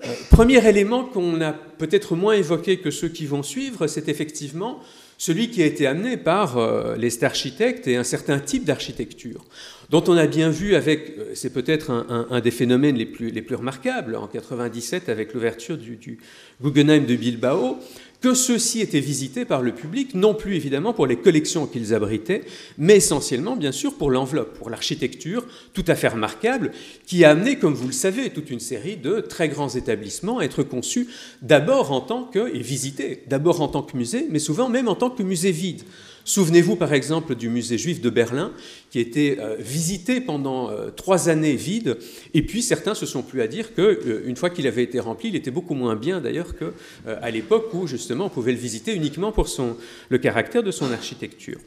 Euh, 0.05 0.13
premier 0.29 0.65
élément 0.67 1.03
qu'on 1.03 1.41
a 1.41 1.51
peut-être 1.51 2.15
moins 2.15 2.33
évoqué 2.33 2.79
que 2.79 2.89
ceux 2.89 3.09
qui 3.09 3.25
vont 3.25 3.43
suivre, 3.43 3.87
c'est 3.87 4.09
effectivement 4.09 4.79
celui 5.19 5.49
qui 5.49 5.61
a 5.61 5.65
été 5.65 5.85
amené 5.85 6.15
par 6.15 6.57
euh, 6.57 6.95
les 6.95 7.23
architectes 7.25 7.87
et 7.87 7.97
un 7.97 8.05
certain 8.05 8.39
type 8.39 8.63
d'architecture, 8.63 9.45
dont 9.89 10.03
on 10.07 10.15
a 10.15 10.27
bien 10.27 10.49
vu 10.49 10.75
avec, 10.75 11.13
euh, 11.17 11.31
c'est 11.35 11.51
peut-être 11.51 11.91
un, 11.91 12.39
des 12.39 12.51
phénomènes 12.51 12.95
les 12.95 13.05
plus, 13.05 13.29
les 13.29 13.41
plus 13.41 13.55
remarquables, 13.55 14.15
en 14.15 14.27
97 14.27 15.09
avec 15.09 15.33
l'ouverture 15.33 15.77
du, 15.77 15.97
du 15.97 16.19
Guggenheim 16.63 17.05
de 17.05 17.15
Bilbao, 17.17 17.77
que 18.21 18.33
ceux-ci 18.33 18.81
étaient 18.81 18.99
visités 18.99 19.45
par 19.45 19.61
le 19.61 19.73
public, 19.73 20.13
non 20.13 20.33
plus 20.33 20.55
évidemment 20.55 20.93
pour 20.93 21.07
les 21.07 21.15
collections 21.15 21.67
qu'ils 21.67 21.93
abritaient, 21.93 22.43
mais 22.77 22.97
essentiellement 22.97 23.55
bien 23.55 23.71
sûr 23.71 23.95
pour 23.95 24.11
l'enveloppe, 24.11 24.57
pour 24.57 24.69
l'architecture 24.69 25.45
tout 25.73 25.85
à 25.87 25.95
fait 25.95 26.09
remarquable, 26.09 26.71
qui 27.05 27.23
a 27.23 27.31
amené, 27.31 27.57
comme 27.57 27.73
vous 27.73 27.87
le 27.87 27.93
savez, 27.93 28.29
toute 28.29 28.49
une 28.49 28.59
série 28.59 28.97
de 28.97 29.21
très 29.21 29.47
grands 29.47 29.69
établissements 29.69 30.39
à 30.39 30.43
être 30.43 30.63
conçus 30.63 31.07
d'abord 31.41 31.91
en 31.91 32.01
tant 32.01 32.23
que, 32.23 32.53
et 32.53 32.59
visités 32.59 33.23
d'abord 33.27 33.61
en 33.61 33.67
tant 33.67 33.83
que 33.83 33.95
musée, 33.95 34.27
mais 34.29 34.39
souvent 34.39 34.69
même 34.69 34.87
en 34.87 34.95
tant 34.95 35.09
que 35.09 35.23
musée 35.23 35.51
vide. 35.51 35.83
Souvenez-vous 36.25 36.75
par 36.75 36.93
exemple 36.93 37.35
du 37.35 37.49
musée 37.49 37.77
juif 37.77 38.01
de 38.01 38.09
Berlin, 38.09 38.51
qui 38.91 38.99
était 38.99 39.37
euh, 39.39 39.55
visité 39.59 40.21
pendant 40.21 40.69
euh, 40.69 40.89
trois 40.89 41.29
années 41.29 41.55
vide, 41.55 41.97
et 42.33 42.41
puis 42.41 42.61
certains 42.61 42.95
se 42.95 43.05
sont 43.05 43.21
plus 43.21 43.41
à 43.41 43.47
dire 43.47 43.73
qu'une 43.73 43.83
euh, 43.85 44.35
fois 44.35 44.49
qu'il 44.49 44.67
avait 44.67 44.83
été 44.83 44.99
rempli, 44.99 45.29
il 45.29 45.35
était 45.35 45.51
beaucoup 45.51 45.75
moins 45.75 45.95
bien 45.95 46.21
d'ailleurs 46.21 46.53
qu'à 46.55 47.31
l'époque 47.31 47.73
où 47.73 47.87
justement 47.87 48.25
on 48.25 48.29
pouvait 48.29 48.51
le 48.51 48.57
visiter 48.57 48.93
uniquement 48.93 49.31
pour 49.31 49.47
son, 49.47 49.77
le 50.09 50.17
caractère 50.17 50.63
de 50.63 50.71
son 50.71 50.91
architecture. 50.91 51.59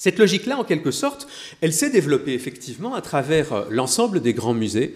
Cette 0.00 0.18
logique-là, 0.18 0.56
en 0.56 0.64
quelque 0.64 0.92
sorte, 0.92 1.26
elle 1.60 1.72
s'est 1.72 1.90
développée 1.90 2.32
effectivement 2.32 2.94
à 2.94 3.00
travers 3.00 3.66
l'ensemble 3.68 4.20
des 4.20 4.32
grands 4.32 4.54
musées, 4.54 4.94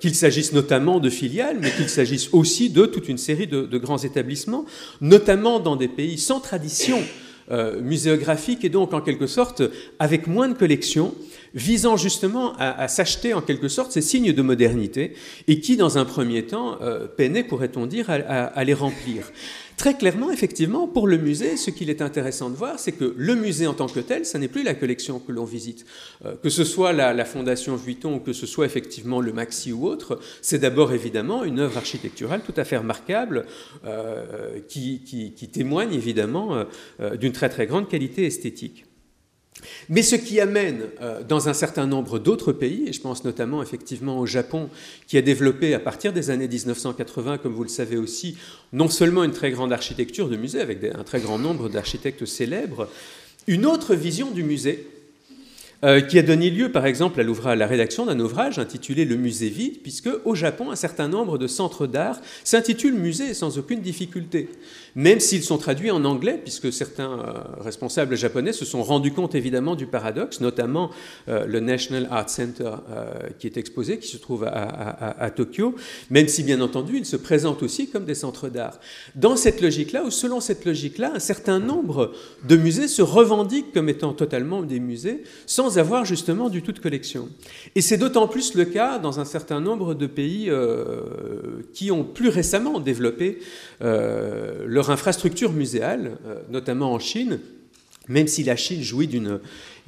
qu'il 0.00 0.14
s'agisse 0.14 0.54
notamment 0.54 1.00
de 1.00 1.10
filiales, 1.10 1.58
mais 1.60 1.70
qu'il 1.70 1.90
s'agisse 1.90 2.30
aussi 2.32 2.70
de 2.70 2.86
toute 2.86 3.10
une 3.10 3.18
série 3.18 3.46
de, 3.46 3.76
grands 3.76 3.98
établissements, 3.98 4.64
notamment 5.02 5.60
dans 5.60 5.76
des 5.76 5.88
pays 5.88 6.16
sans 6.16 6.40
tradition 6.40 7.02
euh, 7.50 7.80
muséographique 7.80 8.64
et 8.64 8.68
donc 8.68 8.92
en 8.94 9.00
quelque 9.00 9.26
sorte 9.26 9.62
avec 9.98 10.26
moins 10.26 10.48
de 10.48 10.54
collections, 10.54 11.14
visant 11.54 11.96
justement 11.96 12.54
à, 12.58 12.86
s'acheter 12.86 13.34
en 13.34 13.40
quelque 13.40 13.68
sorte 13.68 13.90
ces 13.90 14.02
signes 14.02 14.32
de 14.32 14.42
modernité 14.42 15.14
et 15.48 15.58
qui, 15.58 15.76
dans 15.76 15.98
un 15.98 16.04
premier 16.04 16.44
temps, 16.44 16.78
euh, 16.80 17.08
peinaient, 17.08 17.42
pourrait-on 17.42 17.86
dire, 17.86 18.06
à 18.08 18.64
les 18.64 18.74
remplir. 18.74 19.32
Très 19.80 19.94
clairement, 19.94 20.30
effectivement, 20.30 20.86
pour 20.86 21.08
le 21.08 21.16
musée, 21.16 21.56
ce 21.56 21.70
qu'il 21.70 21.88
est 21.88 22.02
intéressant 22.02 22.50
de 22.50 22.54
voir, 22.54 22.78
c'est 22.78 22.92
que 22.92 23.14
le 23.16 23.34
musée 23.34 23.66
en 23.66 23.72
tant 23.72 23.86
que 23.86 24.00
tel, 24.00 24.26
ce 24.26 24.36
n'est 24.36 24.46
plus 24.46 24.62
la 24.62 24.74
collection 24.74 25.18
que 25.20 25.32
l'on 25.32 25.46
visite. 25.46 25.86
Euh, 26.26 26.34
que 26.36 26.50
ce 26.50 26.64
soit 26.64 26.92
la, 26.92 27.24
Fondation 27.24 27.76
Vuitton 27.76 28.16
ou 28.16 28.18
que 28.18 28.34
ce 28.34 28.44
soit 28.44 28.66
effectivement 28.66 29.22
le 29.22 29.32
Maxi 29.32 29.72
ou 29.72 29.86
autre, 29.86 30.20
c'est 30.42 30.58
d'abord 30.58 30.92
évidemment 30.92 31.44
une 31.44 31.60
œuvre 31.60 31.78
architecturale 31.78 32.42
tout 32.44 32.52
à 32.58 32.64
fait 32.64 32.76
remarquable 32.76 33.46
euh, 33.86 34.60
qui, 34.68 35.00
témoigne 35.50 35.94
évidemment 35.94 36.66
euh, 37.00 37.16
d'une 37.16 37.32
très 37.32 37.48
très 37.48 37.66
grande 37.66 37.88
qualité 37.88 38.26
esthétique. 38.26 38.84
Mais 39.88 40.02
ce 40.02 40.16
qui 40.16 40.40
amène 40.40 40.82
euh, 41.00 41.22
dans 41.22 41.48
un 41.48 41.54
certain 41.54 41.86
nombre 41.86 42.18
d'autres 42.18 42.52
pays, 42.52 42.84
et 42.88 42.92
je 42.92 43.00
pense 43.00 43.24
notamment 43.24 43.62
effectivement 43.62 44.18
au 44.18 44.26
Japon, 44.26 44.68
qui 45.06 45.18
a 45.18 45.22
développé 45.22 45.74
à 45.74 45.80
partir 45.80 46.12
des 46.12 46.30
années 46.30 46.48
1980, 46.48 47.38
comme 47.38 47.54
vous 47.54 47.62
le 47.62 47.68
savez 47.68 47.96
aussi, 47.96 48.36
non 48.72 48.88
seulement 48.88 49.24
une 49.24 49.32
très 49.32 49.50
grande 49.50 49.72
architecture 49.72 50.28
de 50.28 50.36
musée, 50.36 50.60
avec 50.60 50.84
un 50.84 51.04
très 51.04 51.20
grand 51.20 51.38
nombre 51.38 51.68
d'architectes 51.68 52.24
célèbres, 52.24 52.88
une 53.46 53.66
autre 53.66 53.94
vision 53.94 54.30
du 54.30 54.42
musée, 54.44 54.86
euh, 55.82 56.00
qui 56.00 56.18
a 56.18 56.22
donné 56.22 56.50
lieu, 56.50 56.70
par 56.70 56.86
exemple, 56.86 57.20
à, 57.20 57.56
la 57.56 57.66
rédaction 57.66 58.06
d'un 58.06 58.20
ouvrage 58.20 58.58
intitulé 58.58 59.04
Le 59.04 59.16
musée 59.16 59.48
vide, 59.48 59.80
puisque 59.82 60.10
au 60.24 60.34
Japon, 60.34 60.70
un 60.70 60.76
certain 60.76 61.08
nombre 61.08 61.38
de 61.38 61.46
centres 61.46 61.86
d'art 61.86 62.20
s'intitulent 62.44 62.98
musée 62.98 63.32
sans 63.34 63.58
aucune 63.58 63.80
difficulté 63.80 64.48
même 64.94 65.20
s'ils 65.20 65.42
sont 65.42 65.58
traduits 65.58 65.90
en 65.90 66.04
anglais, 66.04 66.40
puisque 66.42 66.72
certains 66.72 67.12
euh, 67.12 67.62
responsables 67.62 68.16
japonais 68.16 68.52
se 68.52 68.64
sont 68.64 68.82
rendus 68.82 69.12
compte 69.12 69.34
évidemment 69.34 69.74
du 69.74 69.86
paradoxe, 69.86 70.40
notamment 70.40 70.90
euh, 71.28 71.46
le 71.46 71.60
National 71.60 72.08
Art 72.10 72.28
Center 72.28 72.70
qui 73.38 73.46
est 73.46 73.56
exposé, 73.56 73.98
qui 73.98 74.08
se 74.08 74.16
trouve 74.16 74.44
à, 74.44 75.30
Tokyo, 75.30 75.74
même 76.10 76.28
si 76.28 76.42
bien 76.42 76.60
entendu 76.60 76.96
ils 76.98 77.06
se 77.06 77.16
présentent 77.16 77.62
aussi 77.62 77.88
comme 77.88 78.04
des 78.04 78.14
centres 78.14 78.48
d'art. 78.48 78.78
Dans 79.14 79.36
cette 79.36 79.60
logique-là, 79.60 80.04
ou 80.04 80.10
selon 80.10 80.40
cette 80.40 80.64
logique-là, 80.64 81.12
un 81.14 81.18
certain 81.18 81.58
nombre 81.58 82.12
de 82.44 82.56
musées 82.56 82.88
se 82.88 83.02
revendiquent 83.02 83.72
comme 83.72 83.88
étant 83.88 84.12
totalement 84.12 84.62
des 84.62 84.80
musées, 84.80 85.22
sans 85.46 85.69
avoir 85.78 86.04
justement 86.04 86.48
du 86.48 86.62
tout 86.62 86.72
de 86.72 86.78
collection. 86.78 87.28
Et 87.74 87.80
c'est 87.80 87.96
d'autant 87.96 88.28
plus 88.28 88.54
le 88.54 88.64
cas 88.64 88.98
dans 88.98 89.20
un 89.20 89.24
certain 89.24 89.60
nombre 89.60 89.94
de 89.94 90.06
pays 90.06 90.50
qui 91.72 91.90
ont 91.90 92.04
plus 92.04 92.28
récemment 92.28 92.80
développé 92.80 93.38
leur 93.80 94.80
leur 94.80 94.88
infrastructure 94.88 95.52
muséale, 95.52 96.12
euh, 96.26 96.36
notamment 96.50 96.92
en 96.94 96.98
Chine, 96.98 97.38
même 98.08 98.26
si 98.26 98.42
la 98.44 98.56
Chine 98.56 98.82
jouit 98.82 99.06
d'une, 99.06 99.38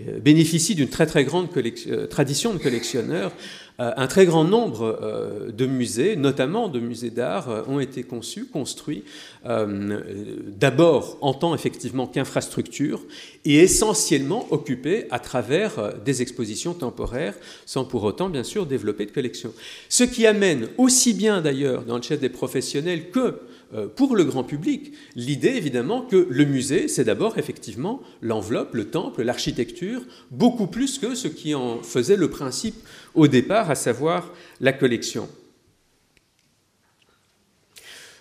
euh, 0.01 0.19
bénéficie 0.21 0.75
d'une 0.75 0.91
très 0.91 1.07
très 1.07 1.25
grande 1.25 1.49
euh, 1.57 2.07
tradition 2.07 2.53
de 2.53 2.59
collectionneurs, 2.59 3.33
un 3.79 4.07
très 4.07 4.27
grand 4.27 4.45
nombre 4.45 5.51
de 5.53 5.67
musées, 5.67 6.15
notamment 6.15 6.69
de 6.69 6.79
musées 6.79 7.11
d'art, 7.11 7.65
ont 7.67 7.81
été 7.81 8.05
conçus, 8.05 8.45
construits, 8.45 9.03
d'abord 9.45 11.19
en 11.21 11.35
tant 11.35 11.53
effectivement 11.55 12.07
qu'infrastructure 12.07 13.01
et 13.45 13.57
essentiellement 13.57 14.47
occupés 14.51 15.07
à 15.11 15.19
travers 15.19 15.95
des 16.05 16.23
expositions 16.23 16.75
temporaires, 16.75 17.35
sans 17.67 17.85
pour 17.85 18.05
autant 18.05 18.29
bien 18.29 18.45
sûr 18.45 18.67
développer 18.67 19.07
de 19.07 19.11
collections. 19.11 19.53
Ce 19.89 20.05
qui 20.05 20.27
amène 20.27 20.69
aussi 20.79 21.13
bien 21.13 21.41
d'ailleurs 21.41 21.83
dans 21.83 21.97
le 21.97 22.03
chef 22.03 22.21
des 22.21 22.29
professionnels 22.29 23.11
que 23.11 23.41
euh, 23.75 23.87
pour 23.87 24.17
le 24.17 24.25
grand 24.25 24.45
public 24.45 24.93
l'idée 25.17 25.49
évidemment 25.49 26.03
que 26.03 26.27
le 26.29 26.45
musée, 26.45 26.89
c'est 26.89 27.05
d'abord 27.05 27.39
effectivement 27.39 28.03
l'enveloppe, 28.21 28.75
le 28.75 28.91
temple, 28.91 29.23
l'architecture, 29.23 30.03
beaucoup 30.31 30.67
plus 30.67 30.99
que 30.99 31.15
ce 31.15 31.29
qui 31.29 31.55
en 31.55 31.83
faisait 31.83 32.17
le 32.17 32.31
principe 32.31 32.77
au 33.15 33.29
départ, 33.29 33.71
à 33.71 33.75
savoir 33.75 34.33
la 34.61 34.73
collection. 34.73 35.29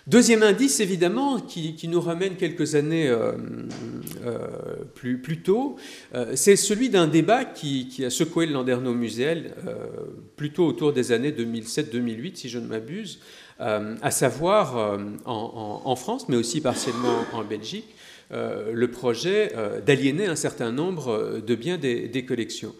Deuxième 0.06 0.42
indice, 0.42 0.80
évidemment, 0.80 1.38
qui, 1.38 1.88
nous 1.88 2.00
ramène 2.00 2.34
quelques 2.34 2.74
années 2.74 3.08
euh, 3.08 3.32
euh, 4.24 4.46
plus, 4.94 5.42
tôt, 5.42 5.76
c'est 6.34 6.56
celui 6.56 6.90
d'un 6.90 7.06
débat 7.06 7.44
qui, 7.44 8.04
a 8.04 8.10
secoué 8.10 8.46
le 8.46 8.52
Landerneau 8.52 8.94
muséal 8.94 9.54
plutôt 10.36 10.66
autour 10.66 10.92
des 10.92 11.12
années 11.12 11.30
2007-2008, 11.30 12.34
si 12.34 12.48
je 12.48 12.58
ne 12.58 12.66
m'abuse, 12.66 13.20
euh, 13.62 13.94
à 14.02 14.10
savoir 14.10 14.76
euh, 14.76 14.98
en, 15.24 15.94
France, 15.94 16.28
mais 16.28 16.36
aussi 16.36 16.60
partiellement 16.60 17.24
en 17.32 17.44
Belgique, 17.44 17.94
euh, 18.32 18.72
le 18.72 18.90
projet 18.90 19.52
d'aliéner 19.86 20.26
un 20.26 20.36
certain 20.36 20.72
nombre 20.72 21.40
de 21.46 21.54
biens 21.54 21.78
des, 21.78 22.24
collections. 22.26 22.74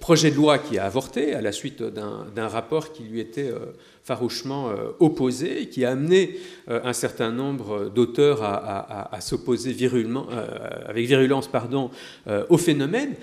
Projet 0.00 0.30
de 0.30 0.36
loi 0.36 0.58
qui 0.58 0.78
a 0.78 0.84
avorté 0.84 1.34
à 1.34 1.40
la 1.40 1.52
suite 1.52 1.82
d'un 1.82 2.48
rapport 2.48 2.92
qui 2.92 3.04
lui 3.04 3.20
était 3.20 3.52
farouchement 4.08 4.70
euh, 4.70 4.92
opposé, 5.00 5.66
qui 5.66 5.84
a 5.84 5.90
amené 5.90 6.38
euh, 6.70 6.80
un 6.82 6.94
certain 6.94 7.30
nombre 7.30 7.90
d'auteurs 7.94 8.42
à, 8.42 9.18
s'opposer 9.20 9.76
euh, 9.82 10.30
avec 10.86 11.06
virulence 11.06 11.48
pardon, 11.48 11.90
au 12.48 12.56
phénomène, 12.56 13.14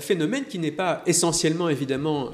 phénomène 0.00 0.44
qui 0.44 0.58
n'est 0.58 0.78
pas 0.84 1.02
essentiellement 1.06 1.68
évidemment 1.68 2.30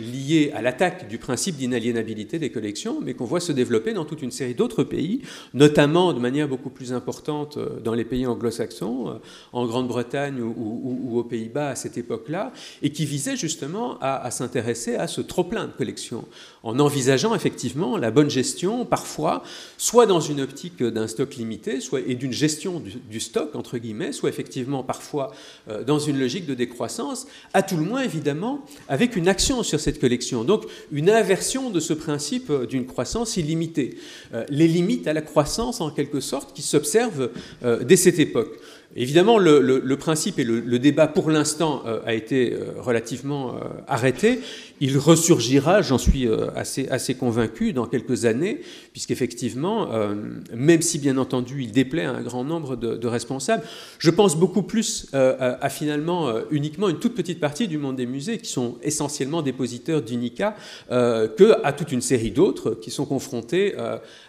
lié 0.00 0.50
à 0.54 0.62
l'attaque 0.62 1.08
du 1.08 1.18
principe 1.18 1.56
d'inaliénabilité 1.56 2.38
des 2.38 2.50
collections, 2.50 3.00
mais 3.00 3.14
qu'on 3.14 3.24
voit 3.24 3.40
se 3.40 3.52
développer 3.52 3.92
dans 3.92 4.04
toute 4.04 4.22
une 4.22 4.30
série 4.30 4.54
d'autres 4.54 4.84
pays, 4.84 5.22
notamment 5.54 6.12
de 6.12 6.20
manière 6.20 6.48
beaucoup 6.48 6.70
plus 6.70 6.92
importante 6.92 7.58
dans 7.84 7.94
les 7.94 8.04
pays 8.04 8.26
anglo-saxons, 8.26 9.20
en 9.52 9.66
Grande-Bretagne 9.66 10.40
ou, 10.40 11.18
aux 11.18 11.24
Pays-Bas 11.24 11.70
à 11.70 11.74
cette 11.74 11.98
époque-là, 11.98 12.52
et 12.82 12.90
qui 12.90 13.04
justement 13.36 13.98
à, 14.00 14.30
s'intéresser 14.30 14.96
à 14.96 15.06
ce 15.06 15.20
trop-plein 15.20 15.66
de 15.66 15.72
collections, 15.72 16.26
en 16.62 16.78
envisageant 16.78 17.34
effectivement 17.34 17.52
effectivement 17.52 17.98
la 17.98 18.10
bonne 18.10 18.30
gestion, 18.30 18.86
parfois, 18.86 19.42
soit 19.76 20.06
dans 20.06 20.20
une 20.20 20.40
optique 20.40 20.82
d'un 20.82 21.06
stock 21.06 21.36
limité, 21.36 21.80
soit 21.80 22.00
et 22.00 22.14
d'une 22.14 22.32
gestion 22.32 22.82
du, 23.10 23.20
stock, 23.20 23.54
entre 23.54 23.78
guillemets, 23.78 24.12
soit 24.12 24.30
effectivement 24.30 24.82
parfois 24.82 25.32
euh, 25.68 25.84
dans 25.84 25.98
une 25.98 26.18
logique 26.18 26.46
de 26.46 26.54
décroissance, 26.54 27.26
à 27.52 27.62
tout 27.62 27.76
le 27.76 27.84
moins 27.84 28.02
évidemment 28.02 28.64
avec 28.88 29.16
une 29.16 29.28
action 29.28 29.62
sur 29.62 29.80
cette 29.80 30.00
collection. 30.00 30.44
Donc 30.44 30.64
une 30.90 31.10
inversion 31.10 31.70
de 31.70 31.78
ce 31.78 31.92
principe 31.92 32.50
euh, 32.50 32.66
d'une 32.66 32.86
croissance 32.86 33.36
illimitée. 33.36 33.98
Euh, 34.32 34.44
les 34.48 34.66
limites 34.66 35.06
à 35.06 35.12
la 35.12 35.22
croissance 35.22 35.80
en 35.80 35.90
quelque 35.90 36.20
sorte 36.20 36.54
qui 36.54 36.62
s'observent 36.62 37.30
dès 37.62 37.96
cette 37.96 38.18
époque. 38.18 38.58
Évidemment, 38.94 39.38
le, 39.38 39.94
principe 39.96 40.38
et 40.38 40.44
le, 40.44 40.78
débat 40.78 41.06
pour 41.06 41.30
l'instant 41.30 41.82
a 42.04 42.14
été 42.14 42.54
relativement 42.78 43.54
arrêté. 43.88 44.40
Il 44.84 44.98
ressurgira, 44.98 45.80
j'en 45.80 45.96
suis 45.96 46.26
euh, 46.26 46.48
assez, 46.56 47.14
convaincu, 47.14 47.72
dans 47.72 47.86
quelques 47.86 48.24
années, 48.24 48.62
puisqu'effectivement, 48.90 49.92
euh, 49.92 50.16
même 50.56 50.82
si 50.82 50.98
bien 50.98 51.18
entendu 51.18 51.62
il 51.62 51.70
déplaît 51.70 52.04
à 52.04 52.10
un 52.10 52.20
grand 52.20 52.42
nombre 52.42 52.74
de, 52.74 53.06
responsables, 53.06 53.62
je 54.00 54.10
pense 54.10 54.36
beaucoup 54.36 54.64
plus 54.64 55.06
euh, 55.14 55.54
à, 55.60 55.68
finalement 55.68 56.32
uniquement 56.50 56.88
une 56.88 56.98
toute 56.98 57.14
petite 57.14 57.38
partie 57.38 57.68
du 57.68 57.78
monde 57.78 57.94
des 57.94 58.06
musées 58.06 58.38
qui 58.38 58.50
sont 58.50 58.76
essentiellement 58.82 59.40
dépositeurs 59.40 60.02
d'UNICA 60.02 60.56
que 60.90 61.64
à 61.64 61.72
toute 61.72 61.92
une 61.92 62.00
série 62.00 62.32
d'autres 62.32 62.72
qui 62.72 62.90
sont 62.90 63.04
confrontés 63.04 63.76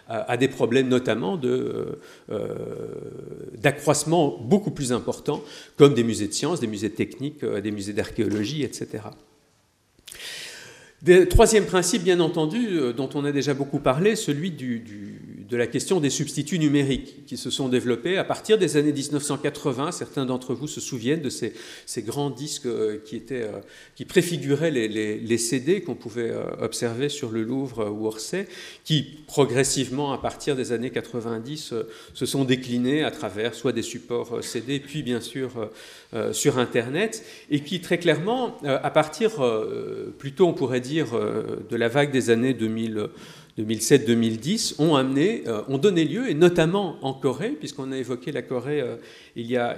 à, 0.08 0.36
des 0.36 0.48
problèmes 0.48 0.88
notamment 0.88 1.36
d'accroissement 3.56 4.38
beaucoup 4.40 4.70
plus 4.70 4.92
important, 4.92 5.42
comme 5.76 5.94
des 5.94 6.04
musées 6.04 6.28
de 6.28 6.32
sciences, 6.32 6.60
des 6.60 6.66
musées 6.66 6.90
techniques, 6.90 7.44
des 7.44 7.70
musées 7.70 7.92
d'archéologie, 7.92 8.62
etc 8.62 9.00
troisième 11.28 11.66
principe, 11.66 12.02
bien 12.02 12.20
entendu, 12.20 12.78
euh, 12.78 12.92
dont 12.92 13.10
on 13.14 13.24
a 13.24 13.32
déjà 13.32 13.54
beaucoup 13.54 13.78
parlé, 13.78 14.16
celui 14.16 14.50
du, 14.50 14.82
de 15.48 15.56
la 15.56 15.66
question 15.66 16.00
des 16.00 16.10
substituts 16.10 16.58
numériques 16.58 17.26
qui 17.26 17.36
se 17.36 17.50
sont 17.50 17.68
développés 17.68 18.16
à 18.16 18.24
partir 18.24 18.58
des 18.58 18.76
années 18.76 18.92
1980. 18.92 19.92
Certains 19.92 20.24
d'entre 20.26 20.54
vous 20.54 20.68
se 20.68 20.80
souviennent 20.80 21.20
de 21.20 21.30
ces, 21.30 21.52
grands 22.02 22.30
disques 22.30 22.68
qui, 23.04 23.16
étaient, 23.16 23.48
qui 23.94 24.04
préfiguraient 24.04 24.70
les, 24.70 24.88
les 24.88 25.38
CD 25.38 25.82
qu'on 25.82 25.94
pouvait 25.94 26.32
observer 26.60 27.08
sur 27.08 27.30
le 27.30 27.42
Louvre 27.42 27.90
ou 27.90 28.06
Orsay, 28.06 28.46
qui 28.84 29.06
progressivement, 29.26 30.12
à 30.12 30.18
partir 30.18 30.56
des 30.56 30.72
années 30.72 30.90
90, 30.90 31.74
se 32.14 32.26
sont 32.26 32.44
déclinés 32.44 33.04
à 33.04 33.10
travers 33.10 33.54
soit 33.54 33.72
des 33.72 33.82
supports 33.82 34.42
CD, 34.42 34.80
puis 34.80 35.02
bien 35.02 35.20
sûr 35.20 35.70
sur 36.32 36.58
Internet, 36.58 37.24
et 37.50 37.60
qui 37.60 37.80
très 37.80 37.98
clairement, 37.98 38.56
à 38.64 38.90
partir 38.90 39.32
plutôt 40.18 40.46
on 40.46 40.54
pourrait 40.54 40.80
dire 40.80 41.08
de 41.12 41.76
la 41.76 41.88
vague 41.88 42.12
des 42.12 42.30
années 42.30 42.54
2000, 42.54 43.08
2007-2010 43.58 44.74
ont 44.78 44.96
amené, 44.96 45.44
euh, 45.46 45.62
ont 45.68 45.78
donné 45.78 46.04
lieu, 46.04 46.28
et 46.28 46.34
notamment 46.34 46.96
en 47.02 47.14
Corée, 47.14 47.50
puisqu'on 47.50 47.92
a 47.92 47.96
évoqué 47.96 48.32
la 48.32 48.42
Corée 48.42 48.80
euh, 48.80 48.96
il, 49.36 49.46
y 49.46 49.56
a, 49.56 49.76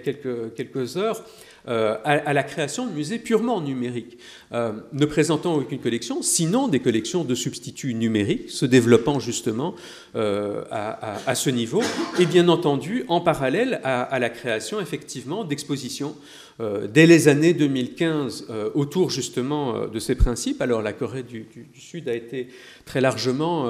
quelques, 0.00 0.96
heures, 0.96 1.22
euh, 1.68 1.96
à, 2.04 2.32
la 2.32 2.42
création 2.42 2.86
de 2.86 2.92
musées 2.92 3.18
purement 3.18 3.60
numériques, 3.60 4.18
ne 4.52 5.04
présentant 5.04 5.54
aucune 5.54 5.80
collection, 5.80 6.22
sinon 6.22 6.68
des 6.68 6.80
collections 6.80 7.24
de 7.24 7.34
substituts 7.34 7.94
numériques, 7.94 8.50
se 8.50 8.66
développant 8.66 9.18
justement 9.20 9.74
à, 10.14 11.18
à, 11.26 11.34
ce 11.34 11.50
niveau, 11.50 11.82
et 12.18 12.26
bien 12.26 12.48
entendu 12.48 13.04
en 13.08 13.20
parallèle 13.20 13.80
à, 13.82 14.18
la 14.18 14.30
création 14.30 14.80
effectivement 14.80 15.44
d'expositions 15.44 16.14
dès 16.58 17.06
les 17.06 17.28
années 17.28 17.52
2015 17.52 18.46
euh, 18.48 18.70
autour 18.74 19.10
justement 19.10 19.76
euh, 19.76 19.86
de 19.88 19.98
ces 19.98 20.14
principes. 20.14 20.62
Alors 20.62 20.80
la 20.80 20.94
Corée 20.94 21.22
du, 21.22 21.46
Sud 21.74 22.08
a 22.08 22.14
été 22.14 22.48
très 22.86 23.02
largement 23.02 23.66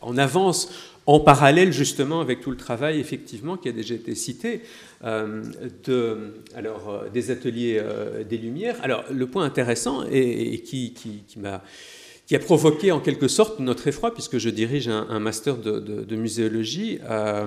en 0.00 0.16
avance 0.16 0.72
en 1.06 1.18
parallèle 1.18 1.72
justement 1.72 2.20
avec 2.20 2.40
tout 2.40 2.50
le 2.50 2.56
travail 2.56 3.00
effectivement 3.00 3.56
qui 3.56 3.68
a 3.68 3.72
déjà 3.72 3.94
été 3.94 4.14
cité 4.14 4.62
alors, 5.02 7.04
des 7.12 7.30
ateliers 7.30 7.82
des 8.28 8.38
Lumières. 8.38 8.76
Alors 8.82 9.04
le 9.10 9.26
point 9.26 9.44
intéressant 9.44 10.04
et, 10.10 10.60
qui, 10.60 10.94
a 11.44 11.62
provoqué 12.38 12.92
en 12.92 13.00
quelque 13.00 13.28
sorte 13.28 13.58
notre 13.58 13.88
effroi, 13.88 14.14
puisque 14.14 14.38
je 14.38 14.50
dirige 14.50 14.88
un, 14.88 15.18
master 15.18 15.56
de, 15.56 16.16
muséologie, 16.16 16.98
euh, 17.08 17.46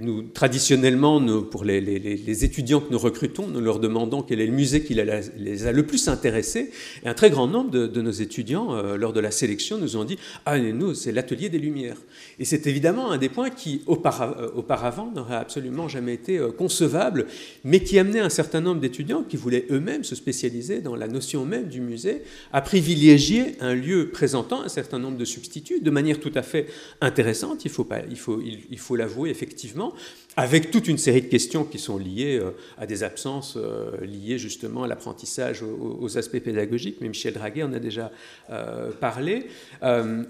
nous, 0.00 0.22
traditionnellement, 0.22 1.20
pour 1.42 1.64
les, 1.64 2.44
étudiants 2.44 2.80
que 2.80 2.90
nous 2.90 2.98
recrutons, 2.98 3.46
nous 3.48 3.60
leur 3.60 3.78
demandons 3.78 4.22
quel 4.22 4.40
est 4.40 4.46
le 4.46 4.52
musée 4.52 4.82
qui 4.82 4.94
les 4.94 5.66
a 5.66 5.72
le 5.72 5.82
plus 5.84 6.08
intéressés. 6.08 6.70
Et 7.04 7.08
un 7.08 7.14
très 7.14 7.28
grand 7.30 7.46
nombre 7.46 7.70
de, 7.70 8.00
nos 8.00 8.10
étudiants, 8.10 8.74
euh, 8.74 8.96
lors 8.96 9.12
de 9.12 9.20
la 9.20 9.30
sélection, 9.30 9.76
nous 9.76 9.96
ont 9.96 10.04
dit 10.04 10.18
Ah, 10.46 10.58
nous, 10.58 10.94
c'est 10.94 11.12
l'atelier 11.12 11.50
des 11.50 11.58
Lumières. 11.58 11.98
Et 12.38 12.44
c'est 12.44 12.66
évidemment 12.66 13.10
un 13.10 13.18
des 13.18 13.28
points 13.28 13.50
qui, 13.50 13.82
euh, 13.88 14.50
auparavant, 14.54 15.12
n'aurait 15.14 15.36
absolument 15.36 15.88
jamais 15.88 16.14
été 16.14 16.40
concevable, 16.56 17.26
mais 17.64 17.80
qui 17.80 17.98
amenait 17.98 18.20
un 18.20 18.30
certain 18.30 18.60
nombre 18.60 18.80
d'étudiants 18.80 19.22
qui 19.22 19.36
voulaient 19.36 19.66
eux-mêmes 19.70 20.04
se 20.04 20.14
spécialiser 20.14 20.80
dans 20.80 20.96
la 20.96 21.08
notion 21.08 21.44
même 21.44 21.68
du 21.68 21.80
musée, 21.80 22.22
à 22.52 22.62
privilégier 22.62 23.56
un 23.60 23.74
lieu 23.74 24.08
présentant 24.10 24.62
un 24.62 24.68
certain 24.68 24.98
nombre 24.98 25.18
de 25.18 25.24
substituts 25.24 25.80
de 25.80 25.90
manière 25.90 26.20
tout 26.20 26.32
à 26.34 26.42
fait 26.42 26.66
intéressante. 27.00 27.64
Il 27.64 27.70
faut, 27.70 27.84
pas, 27.84 28.00
il 28.10 28.18
faut, 28.18 28.40
il 28.42 28.78
faut 28.78 28.96
effectivement, 29.26 29.94
avec 30.36 30.70
toute 30.70 30.88
une 30.88 30.98
série 30.98 31.22
de 31.22 31.26
questions 31.26 31.64
qui 31.64 31.78
sont 31.78 31.98
liées 31.98 32.38
euh, 32.40 32.50
à 32.78 32.86
des 32.86 33.02
absences 33.02 33.54
euh, 33.56 33.90
liées 34.04 34.38
justement 34.38 34.84
à 34.84 34.88
l'apprentissage, 34.88 35.62
aux, 35.62 36.18
aspects 36.18 36.38
pédagogiques, 36.38 36.98
mais 37.00 37.08
Michel 37.08 37.34
Draguet 37.34 37.62
en 37.62 37.72
a 37.72 37.78
déjà 37.78 38.10
euh, 38.50 38.90
parlé, 38.92 39.46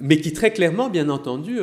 mais 0.01 0.21
qui 0.21 0.33
très 0.33 0.53
clairement, 0.53 0.91
bien 0.91 1.09
entendu, 1.09 1.59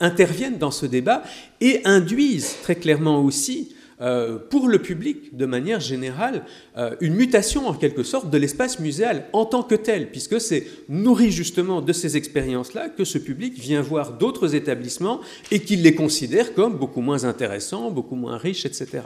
interviennent 0.00 0.58
dans 0.58 0.70
ce 0.70 0.86
débat 0.86 1.22
et 1.60 1.80
induisent 1.84 2.56
très 2.62 2.76
clairement 2.76 3.22
aussi 3.22 3.74
euh, 4.00 4.38
pour 4.38 4.68
le 4.68 4.78
public, 4.78 5.36
de 5.36 5.46
manière 5.46 5.80
générale, 5.80 6.44
euh, 6.76 6.96
une 7.00 7.14
mutation 7.14 7.68
en 7.68 7.74
quelque 7.74 8.02
sorte 8.02 8.30
de 8.30 8.38
l'espace 8.38 8.78
muséal 8.80 9.26
en 9.32 9.44
tant 9.44 9.62
que 9.62 9.74
tel, 9.74 10.10
puisque 10.10 10.40
c'est 10.40 10.66
nourri 10.88 11.30
justement 11.30 11.80
de 11.80 11.92
ces 11.92 12.16
expériences-là 12.16 12.88
que 12.88 13.04
ce 13.04 13.18
public 13.18 13.58
vient 13.58 13.82
voir 13.82 14.12
d'autres 14.18 14.54
établissements 14.54 15.20
et 15.50 15.60
qu'il 15.60 15.82
les 15.82 15.94
considère 15.94 16.54
comme 16.54 16.76
beaucoup 16.76 17.00
moins 17.00 17.24
intéressants, 17.24 17.90
beaucoup 17.90 18.16
moins 18.16 18.36
riches, 18.36 18.66
etc. 18.66 19.02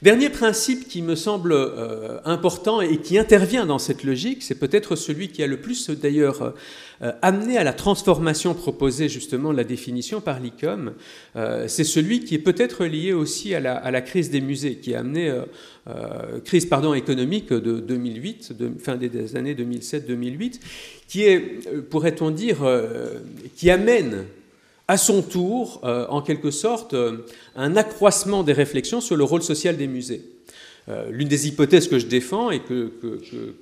Dernier 0.00 0.30
principe 0.30 0.86
qui 0.86 1.02
me 1.02 1.16
semble 1.16 1.52
euh, 1.52 2.20
important 2.24 2.80
et 2.80 2.98
qui 2.98 3.18
intervient 3.18 3.66
dans 3.66 3.80
cette 3.80 4.04
logique, 4.04 4.44
c'est 4.44 4.54
peut-être 4.54 4.94
celui 4.94 5.26
qui 5.26 5.42
a 5.42 5.48
le 5.48 5.56
plus 5.56 5.90
d'ailleurs 5.90 6.54
euh, 7.02 7.12
amené 7.20 7.58
à 7.58 7.64
la 7.64 7.72
transformation 7.72 8.54
proposée 8.54 9.08
justement 9.08 9.50
de 9.50 9.56
la 9.56 9.64
définition 9.64 10.20
par 10.20 10.38
l'ICOM. 10.38 10.92
Euh, 11.34 11.64
c'est 11.66 11.82
celui 11.82 12.20
qui 12.20 12.36
est 12.36 12.38
peut-être 12.38 12.84
lié 12.84 13.12
aussi 13.12 13.56
à 13.56 13.60
la, 13.60 14.00
crise 14.00 14.30
des 14.30 14.40
musées, 14.40 14.76
qui 14.76 14.94
a 14.94 15.00
amené 15.00 15.34
crise 16.44 16.66
pardon, 16.66 16.94
économique 16.94 17.48
de 17.52 17.80
2008, 17.80 18.52
de, 18.52 18.70
fin 18.78 18.94
des 18.94 19.34
années 19.34 19.54
2007-2008, 19.54 20.60
qui 21.08 21.24
est, 21.24 21.40
pourrait-on 21.90 22.30
dire, 22.30 22.58
qui 23.56 23.68
amène 23.70 24.26
à 24.88 24.96
son 24.96 25.20
tour, 25.20 25.80
euh, 25.84 26.06
en 26.08 26.22
quelque 26.22 26.50
sorte, 26.50 26.94
euh, 26.94 27.26
un 27.54 27.76
accroissement 27.76 28.42
des 28.42 28.54
réflexions 28.54 29.02
sur 29.02 29.16
le 29.16 29.24
rôle 29.24 29.42
social 29.42 29.76
des 29.76 29.86
musées. 29.86 30.22
Euh, 30.88 31.10
l'une 31.10 31.28
des 31.28 31.48
hypothèses 31.48 31.88
que 31.88 31.98
je 31.98 32.06
défends 32.06 32.50
et 32.50 32.60
que, 32.60 32.92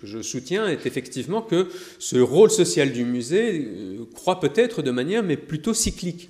je 0.03 0.23
soutiens 0.23 0.69
est 0.69 0.87
effectivement 0.87 1.43
que 1.43 1.69
ce 1.99 2.19
rôle 2.19 2.51
social 2.51 2.93
du 2.93 3.05
musée 3.05 3.69
croît 4.15 4.41
peut-être 4.41 4.83
de 4.83 4.91
manière, 4.91 5.23
mais 5.23 5.37
plutôt 5.37 5.75
cyclique. 5.75 6.29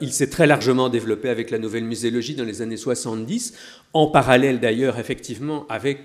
il 0.00 0.12
s'est 0.12 0.28
très 0.28 0.46
largement 0.46 0.88
développé 0.88 1.28
avec 1.28 1.50
la 1.50 1.58
nouvelle 1.58 1.84
muséologie 1.84 2.34
dans 2.34 2.44
les 2.44 2.62
années 2.62 2.76
70, 2.76 3.54
en 3.92 4.08
parallèle 4.08 4.60
d'ailleurs 4.60 4.98
effectivement 4.98 5.66
avec 5.68 6.00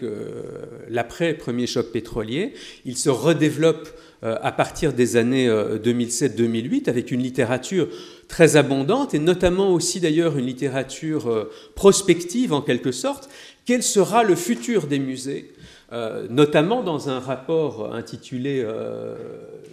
l'après-premier 0.89 1.67
choc 1.67 1.91
pétrolier. 1.91 2.53
Il 2.85 2.97
se 2.97 3.09
redéveloppe 3.09 3.89
à 4.21 4.51
partir 4.51 4.93
des 4.93 5.17
années 5.17 5.49
2007-2008 5.49 6.89
avec 6.89 7.11
une 7.11 7.21
littérature 7.21 7.87
très 8.29 8.55
abondante, 8.55 9.13
et 9.13 9.19
notamment 9.19 9.73
aussi 9.73 9.99
d'ailleurs 9.99 10.37
une 10.37 10.45
littérature 10.45 11.27
euh, 11.27 11.51
prospective 11.75 12.53
en 12.53 12.61
quelque 12.61 12.93
sorte. 12.93 13.27
Quel 13.69 13.83
sera 13.83 14.23
le 14.23 14.33
futur 14.33 14.87
des 14.87 14.97
musées 14.97 15.53
euh, 15.91 16.25
notamment 16.27 16.81
dans 16.81 17.09
un 17.09 17.19
rapport 17.19 17.93
intitulé 17.93 18.63
euh, 18.65 19.15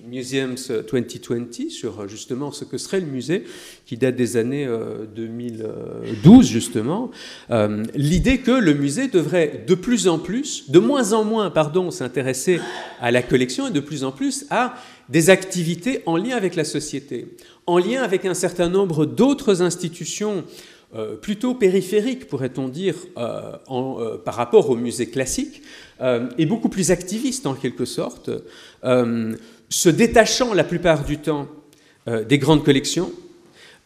Museums 0.06 0.56
2020 0.68 1.70
sur 1.70 2.06
justement 2.06 2.52
ce 2.52 2.66
que 2.66 2.76
serait 2.76 3.00
le 3.00 3.06
musée, 3.06 3.44
qui 3.86 3.96
date 3.96 4.14
des 4.14 4.36
années 4.36 4.68
2012 5.14 6.46
justement, 6.46 7.10
l'idée 7.94 8.38
que 8.38 8.50
le 8.50 8.74
musée 8.74 9.08
devrait 9.08 9.64
de 9.66 9.74
plus 9.74 10.08
en 10.08 10.18
plus, 10.18 10.70
de 10.70 10.78
moins 10.78 11.14
en 11.14 11.24
moins, 11.24 11.48
pardon, 11.50 11.90
s'intéresser 11.90 12.60
à 13.00 13.10
la 13.10 13.22
collection 13.22 13.68
et 13.68 13.70
de 13.70 13.80
plus 13.80 14.04
en 14.04 14.12
plus 14.12 14.44
à 14.50 14.74
des 15.08 15.30
activités 15.30 16.02
en 16.04 16.18
lien 16.18 16.36
avec 16.36 16.54
la 16.54 16.64
société, 16.64 17.34
en 17.66 17.78
lien 17.78 18.02
avec 18.02 18.26
un 18.26 18.34
certain 18.34 18.68
nombre 18.68 19.06
d'autres 19.06 19.62
institutions 19.62 20.44
euh, 20.94 21.16
plutôt 21.16 21.54
périphériques, 21.54 22.28
pourrait-on 22.28 22.68
dire, 22.68 22.94
euh, 23.18 23.56
euh, 23.68 24.18
par 24.18 24.34
rapport 24.34 24.70
au 24.70 24.76
musée 24.76 25.10
classique, 25.10 25.62
et 26.38 26.44
beaucoup 26.44 26.68
plus 26.68 26.90
activistes 26.90 27.46
en 27.46 27.54
quelque 27.54 27.86
sorte, 27.86 28.30
se 28.82 29.88
détachant 29.88 30.52
la 30.52 30.62
plupart 30.62 31.04
du 31.04 31.16
temps 31.16 31.48
des 32.06 32.38
grandes 32.38 32.62
collections, 32.62 33.10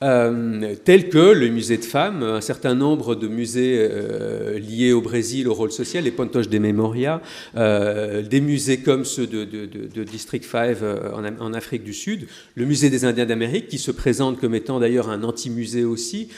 euh, 0.02 0.74
tels 0.82 1.10
que 1.10 1.18
le 1.18 1.48
musée 1.48 1.76
de 1.76 1.84
femmes, 1.84 2.22
un 2.22 2.40
certain 2.40 2.74
nombre 2.74 3.14
de 3.14 3.28
musées 3.28 3.76
euh, 3.78 4.58
liés 4.58 4.92
au 4.92 5.02
Brésil, 5.02 5.46
au 5.46 5.52
rôle 5.52 5.72
social, 5.72 6.04
les 6.04 6.10
Pontos 6.10 6.40
de 6.40 6.58
Memoria, 6.58 7.20
euh, 7.54 8.22
des 8.22 8.40
musées 8.40 8.80
comme 8.80 9.04
ceux 9.04 9.26
de, 9.26 9.44
District 10.04 10.42
5 10.42 10.78
en, 11.40 11.52
Afrique 11.52 11.84
du 11.84 11.92
Sud, 11.92 12.28
le 12.54 12.64
musée 12.64 12.88
des 12.88 13.04
Indiens 13.04 13.26
d'Amérique, 13.26 13.68
qui 13.68 13.76
se 13.76 13.90
présente 13.90 14.40
comme 14.40 14.54
étant 14.54 14.80
d'ailleurs 14.80 15.10
un 15.10 15.22
anti-musée 15.22 15.84
aussi, 15.84 16.28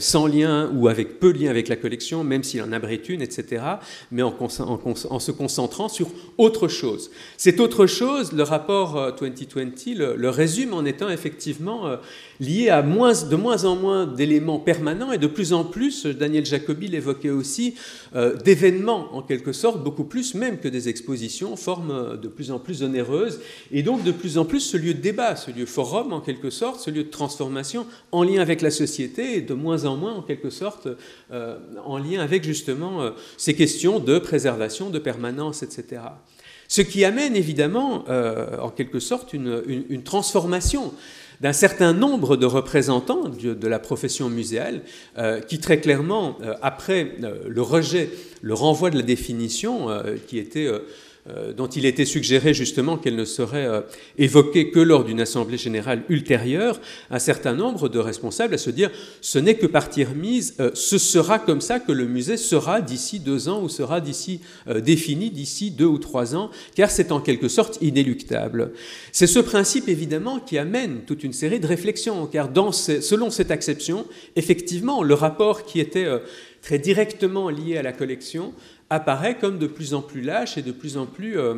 sans 0.00 0.26
lien 0.26 0.70
ou 0.74 0.88
avec 0.88 1.20
peu 1.20 1.32
de 1.32 1.38
lien 1.38 1.50
avec 1.50 1.68
la 1.68 1.76
collection, 1.76 2.24
même 2.24 2.42
s'il 2.42 2.60
en 2.62 2.72
abrite 2.72 3.08
une, 3.08 3.22
etc., 3.22 3.62
mais 4.10 4.22
en, 4.22 4.48
se 4.48 5.30
concentrant 5.30 5.88
sur 5.88 6.08
autre 6.38 6.66
chose. 6.66 7.10
Cette 7.36 7.60
autre 7.60 7.86
chose, 7.86 8.32
le 8.32 8.42
rapport 8.42 9.14
2020 9.20 9.86
le, 9.94 10.16
le 10.16 10.30
résume 10.30 10.74
en 10.74 10.84
étant 10.84 11.08
effectivement 11.08 11.98
lié 12.42 12.68
à 12.70 12.82
de 12.82 13.36
moins 13.36 13.64
en 13.64 13.76
moins 13.76 14.06
d'éléments 14.06 14.58
permanents 14.58 15.12
et 15.12 15.18
de 15.18 15.28
plus 15.28 15.52
en 15.52 15.64
plus, 15.64 16.06
Daniel 16.06 16.44
Jacobi 16.44 16.88
l'évoquait 16.88 17.30
aussi, 17.30 17.74
euh, 18.16 18.36
d'événements 18.36 19.14
en 19.14 19.22
quelque 19.22 19.52
sorte, 19.52 19.82
beaucoup 19.82 20.04
plus 20.04 20.34
même 20.34 20.58
que 20.58 20.68
des 20.68 20.88
expositions, 20.88 21.56
forme 21.56 22.18
de 22.20 22.28
plus 22.28 22.50
en 22.50 22.58
plus 22.58 22.82
onéreuse, 22.82 23.40
et 23.70 23.82
donc 23.82 24.02
de 24.02 24.10
plus 24.10 24.38
en 24.38 24.44
plus 24.44 24.60
ce 24.60 24.76
lieu 24.76 24.92
de 24.92 25.00
débat, 25.00 25.36
ce 25.36 25.52
lieu 25.52 25.66
forum 25.66 26.12
en 26.12 26.20
quelque 26.20 26.50
sorte, 26.50 26.80
ce 26.80 26.90
lieu 26.90 27.04
de 27.04 27.10
transformation 27.10 27.86
en 28.10 28.24
lien 28.24 28.40
avec 28.40 28.60
la 28.60 28.70
société 28.70 29.36
et 29.36 29.40
de 29.40 29.54
moins 29.54 29.84
en 29.84 29.96
moins 29.96 30.14
en 30.14 30.22
quelque 30.22 30.50
sorte 30.50 30.88
euh, 31.30 31.58
en 31.84 31.98
lien 31.98 32.20
avec 32.20 32.42
justement 32.44 33.02
euh, 33.02 33.10
ces 33.36 33.54
questions 33.54 34.00
de 34.00 34.18
préservation, 34.18 34.90
de 34.90 34.98
permanence, 34.98 35.62
etc. 35.62 36.02
Ce 36.72 36.80
qui 36.80 37.04
amène 37.04 37.36
évidemment, 37.36 38.04
euh, 38.08 38.56
en 38.58 38.70
quelque 38.70 38.98
sorte, 38.98 39.34
une, 39.34 40.02
transformation 40.04 40.94
d'un 41.42 41.52
certain 41.52 41.92
nombre 41.92 42.36
de 42.36 42.46
représentants 42.46 43.28
de, 43.28 43.68
la 43.68 43.80
profession 43.80 44.30
muséale 44.30 44.82
euh, 45.18 45.40
qui 45.40 45.58
très 45.58 45.80
clairement, 45.80 46.38
euh, 46.42 46.54
après 46.62 47.16
le 47.20 47.62
rejet, 47.62 48.10
le 48.42 48.54
renvoi 48.54 48.90
de 48.90 48.96
la 48.96 49.02
définition 49.02 49.88
qui 50.28 50.38
était 50.38 50.66
euh, 50.66 50.86
dont 51.56 51.68
il 51.68 51.86
était 51.86 52.04
suggéré 52.04 52.52
justement 52.52 52.96
qu'elle 52.96 53.14
ne 53.14 53.24
serait 53.24 53.64
euh, 53.64 53.82
évoquée 54.18 54.72
que 54.72 54.80
lors 54.80 55.04
d'une 55.04 55.20
assemblée 55.20 55.56
générale 55.56 56.02
ultérieure, 56.08 56.80
un 57.10 57.20
certain 57.20 57.54
nombre 57.54 57.88
de 57.88 58.00
responsables 58.00 58.54
à 58.54 58.58
se 58.58 58.70
dire 58.70 58.90
ce 59.20 59.38
n'est 59.38 59.54
que 59.54 59.66
partie 59.66 60.02
remise, 60.02 60.56
euh, 60.58 60.72
ce 60.74 60.98
sera 60.98 61.38
comme 61.38 61.60
ça 61.60 61.78
que 61.78 61.92
le 61.92 62.06
musée 62.06 62.36
sera 62.36 62.80
d'ici 62.80 63.20
deux 63.20 63.48
ans 63.48 63.62
ou 63.62 63.68
sera 63.68 64.00
d'ici 64.00 64.40
défini 64.80 65.30
d'ici 65.30 65.70
deux 65.70 65.86
ou 65.86 65.98
trois 65.98 66.34
ans, 66.34 66.50
car 66.74 66.90
c'est 66.90 67.12
en 67.12 67.20
quelque 67.20 67.46
sorte 67.46 67.78
inéluctable. 67.80 68.72
C'est 69.12 69.28
ce 69.28 69.38
principe 69.38 69.88
évidemment 69.88 70.40
qui 70.40 70.58
amène 70.58 71.02
toute 71.06 71.22
une 71.22 71.32
série 71.32 71.60
de 71.60 71.66
réflexions, 71.68 72.26
car 72.26 72.50
selon 72.72 73.30
cette 73.30 73.50
acception, 73.52 74.06
effectivement, 74.34 75.02
le 75.02 75.14
rapport 75.14 75.64
qui 75.64 75.78
était 75.78 76.08
très 76.62 76.78
directement 76.78 77.48
lié 77.48 77.76
à 77.76 77.82
la 77.82 77.92
collection 77.92 78.52
apparaît 78.92 79.38
comme 79.38 79.58
de 79.58 79.66
plus 79.66 79.94
en 79.94 80.02
plus 80.02 80.20
lâche 80.20 80.58
et 80.58 80.62
de 80.62 80.70
plus 80.70 80.98
en 80.98 81.06
plus, 81.06 81.38
euh, 81.38 81.54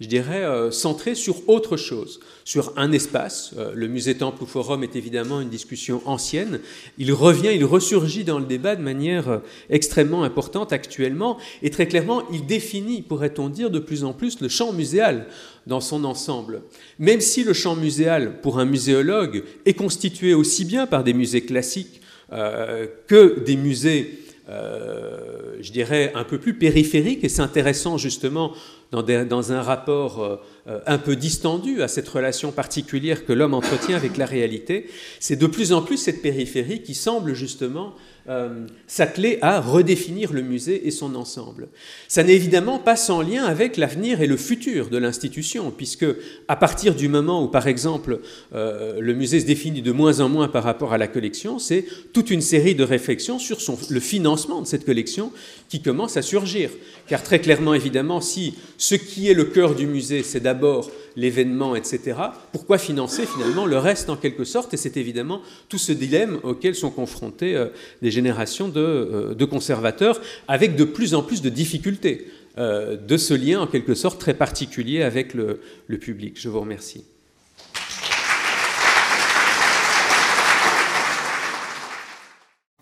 je 0.00 0.08
dirais, 0.08 0.42
euh, 0.42 0.70
centré 0.70 1.14
sur 1.14 1.46
autre 1.46 1.76
chose, 1.76 2.18
sur 2.46 2.72
un 2.76 2.92
espace. 2.92 3.52
Euh, 3.58 3.72
le 3.74 3.88
musée 3.88 4.16
Temple 4.16 4.42
ou 4.42 4.46
Forum 4.46 4.82
est 4.82 4.96
évidemment 4.96 5.42
une 5.42 5.50
discussion 5.50 6.00
ancienne. 6.06 6.60
Il 6.96 7.12
revient, 7.12 7.50
il 7.54 7.66
ressurgit 7.66 8.24
dans 8.24 8.38
le 8.38 8.46
débat 8.46 8.74
de 8.74 8.80
manière 8.80 9.42
extrêmement 9.68 10.24
importante 10.24 10.72
actuellement, 10.72 11.36
et 11.62 11.68
très 11.68 11.86
clairement, 11.86 12.22
il 12.32 12.46
définit, 12.46 13.02
pourrait-on 13.02 13.50
dire, 13.50 13.70
de 13.70 13.80
plus 13.80 14.02
en 14.04 14.14
plus 14.14 14.40
le 14.40 14.48
champ 14.48 14.72
muséal 14.72 15.26
dans 15.66 15.80
son 15.80 16.04
ensemble. 16.04 16.62
Même 16.98 17.20
si 17.20 17.44
le 17.44 17.52
champ 17.52 17.76
muséal, 17.76 18.40
pour 18.40 18.58
un 18.58 18.64
muséologue, 18.64 19.44
est 19.66 19.74
constitué 19.74 20.32
aussi 20.32 20.64
bien 20.64 20.86
par 20.86 21.04
des 21.04 21.12
musées 21.12 21.42
classiques 21.42 22.00
que 22.30 23.40
des 23.40 23.56
musées 23.56 24.18
euh, 24.48 25.56
je 25.60 25.72
dirais, 25.72 26.12
un 26.14 26.24
peu 26.24 26.38
plus 26.38 26.54
périphérique 26.54 27.22
et 27.22 27.28
s'intéressant 27.28 27.98
justement 27.98 28.52
dans, 28.92 29.02
dans, 29.02 29.52
un 29.52 29.60
rapport 29.60 30.22
euh, 30.22 30.36
euh, 30.68 30.80
un 30.86 30.96
peu 30.96 31.16
distendu 31.16 31.82
à 31.82 31.88
cette 31.88 32.08
relation 32.08 32.50
particulière 32.50 33.26
que 33.26 33.34
l'homme 33.34 33.52
entretient 33.52 33.96
avec 33.96 34.16
la 34.16 34.24
réalité, 34.24 34.88
c'est 35.20 35.36
de 35.36 35.46
plus 35.46 35.74
en 35.74 35.82
plus 35.82 35.98
cette 35.98 36.22
périphérie 36.22 36.82
qui 36.82 36.94
semble 36.94 37.34
justement 37.34 37.94
euh, 38.28 38.66
s'atteler 38.86 39.38
à 39.40 39.60
redéfinir 39.60 40.32
le 40.32 40.42
musée 40.42 40.86
et 40.86 40.90
son 40.90 41.14
ensemble. 41.14 41.68
Ça 42.08 42.22
n'est 42.22 42.34
évidemment 42.34 42.78
pas 42.78 42.96
sans 42.96 43.22
lien 43.22 43.44
avec 43.44 43.76
l'avenir 43.76 44.20
et 44.20 44.26
le 44.26 44.36
futur 44.36 44.90
de 44.90 44.98
l'institution, 44.98 45.70
puisque 45.70 46.04
à 46.46 46.56
partir 46.56 46.94
du 46.94 47.08
moment 47.08 47.42
où, 47.42 47.48
par 47.48 47.68
exemple, 47.68 48.20
euh, 48.54 49.00
le 49.00 49.14
musée 49.14 49.40
se 49.40 49.46
définit 49.46 49.80
de 49.80 49.92
moins 49.92 50.20
en 50.20 50.28
moins 50.28 50.48
par 50.48 50.64
rapport 50.64 50.92
à 50.92 50.98
la 50.98 51.08
collection, 51.08 51.58
c'est 51.58 51.86
toute 52.12 52.30
une 52.30 52.42
série 52.42 52.74
de 52.74 52.84
réflexions 52.84 53.38
sur 53.38 53.58
le 53.88 54.00
financement 54.00 54.60
de 54.60 54.66
cette 54.66 54.84
collection 54.84 55.32
qui 55.68 55.80
commence 55.80 56.16
à 56.16 56.22
surgir. 56.22 56.70
Car 57.06 57.22
très 57.22 57.40
clairement, 57.40 57.74
évidemment, 57.74 58.20
si 58.20 58.54
ce 58.76 58.94
qui 58.94 59.30
est 59.30 59.34
le 59.34 59.44
cœur 59.44 59.74
du 59.74 59.86
musée, 59.86 60.22
c'est 60.22 60.40
d'abord 60.40 60.90
l'événement, 61.18 61.74
etc., 61.74 62.16
pourquoi 62.52 62.78
financer 62.78 63.26
finalement 63.26 63.66
le 63.66 63.76
reste 63.76 64.08
en 64.08 64.16
quelque 64.16 64.44
sorte? 64.44 64.72
Et 64.72 64.76
c'est 64.76 64.96
évidemment 64.96 65.42
tout 65.68 65.76
ce 65.76 65.92
dilemme 65.92 66.38
auquel 66.44 66.74
sont 66.74 66.90
confrontés 66.90 67.56
euh, 67.56 67.66
des 68.02 68.12
générations 68.12 68.72
euh, 68.76 69.34
de, 69.34 69.44
conservateurs, 69.44 70.20
avec 70.46 70.76
de 70.76 70.84
plus 70.84 71.14
en 71.14 71.22
plus 71.22 71.42
de 71.42 71.48
difficultés 71.48 72.28
euh, 72.56 72.96
de 72.96 73.16
ce 73.16 73.34
lien 73.34 73.60
en 73.60 73.66
quelque 73.66 73.94
sorte 73.94 74.20
très 74.20 74.34
particulier 74.34 75.02
avec 75.02 75.34
le 75.34 75.58
public. 75.98 76.40
Je 76.40 76.48
vous 76.48 76.60
remercie. 76.60 77.04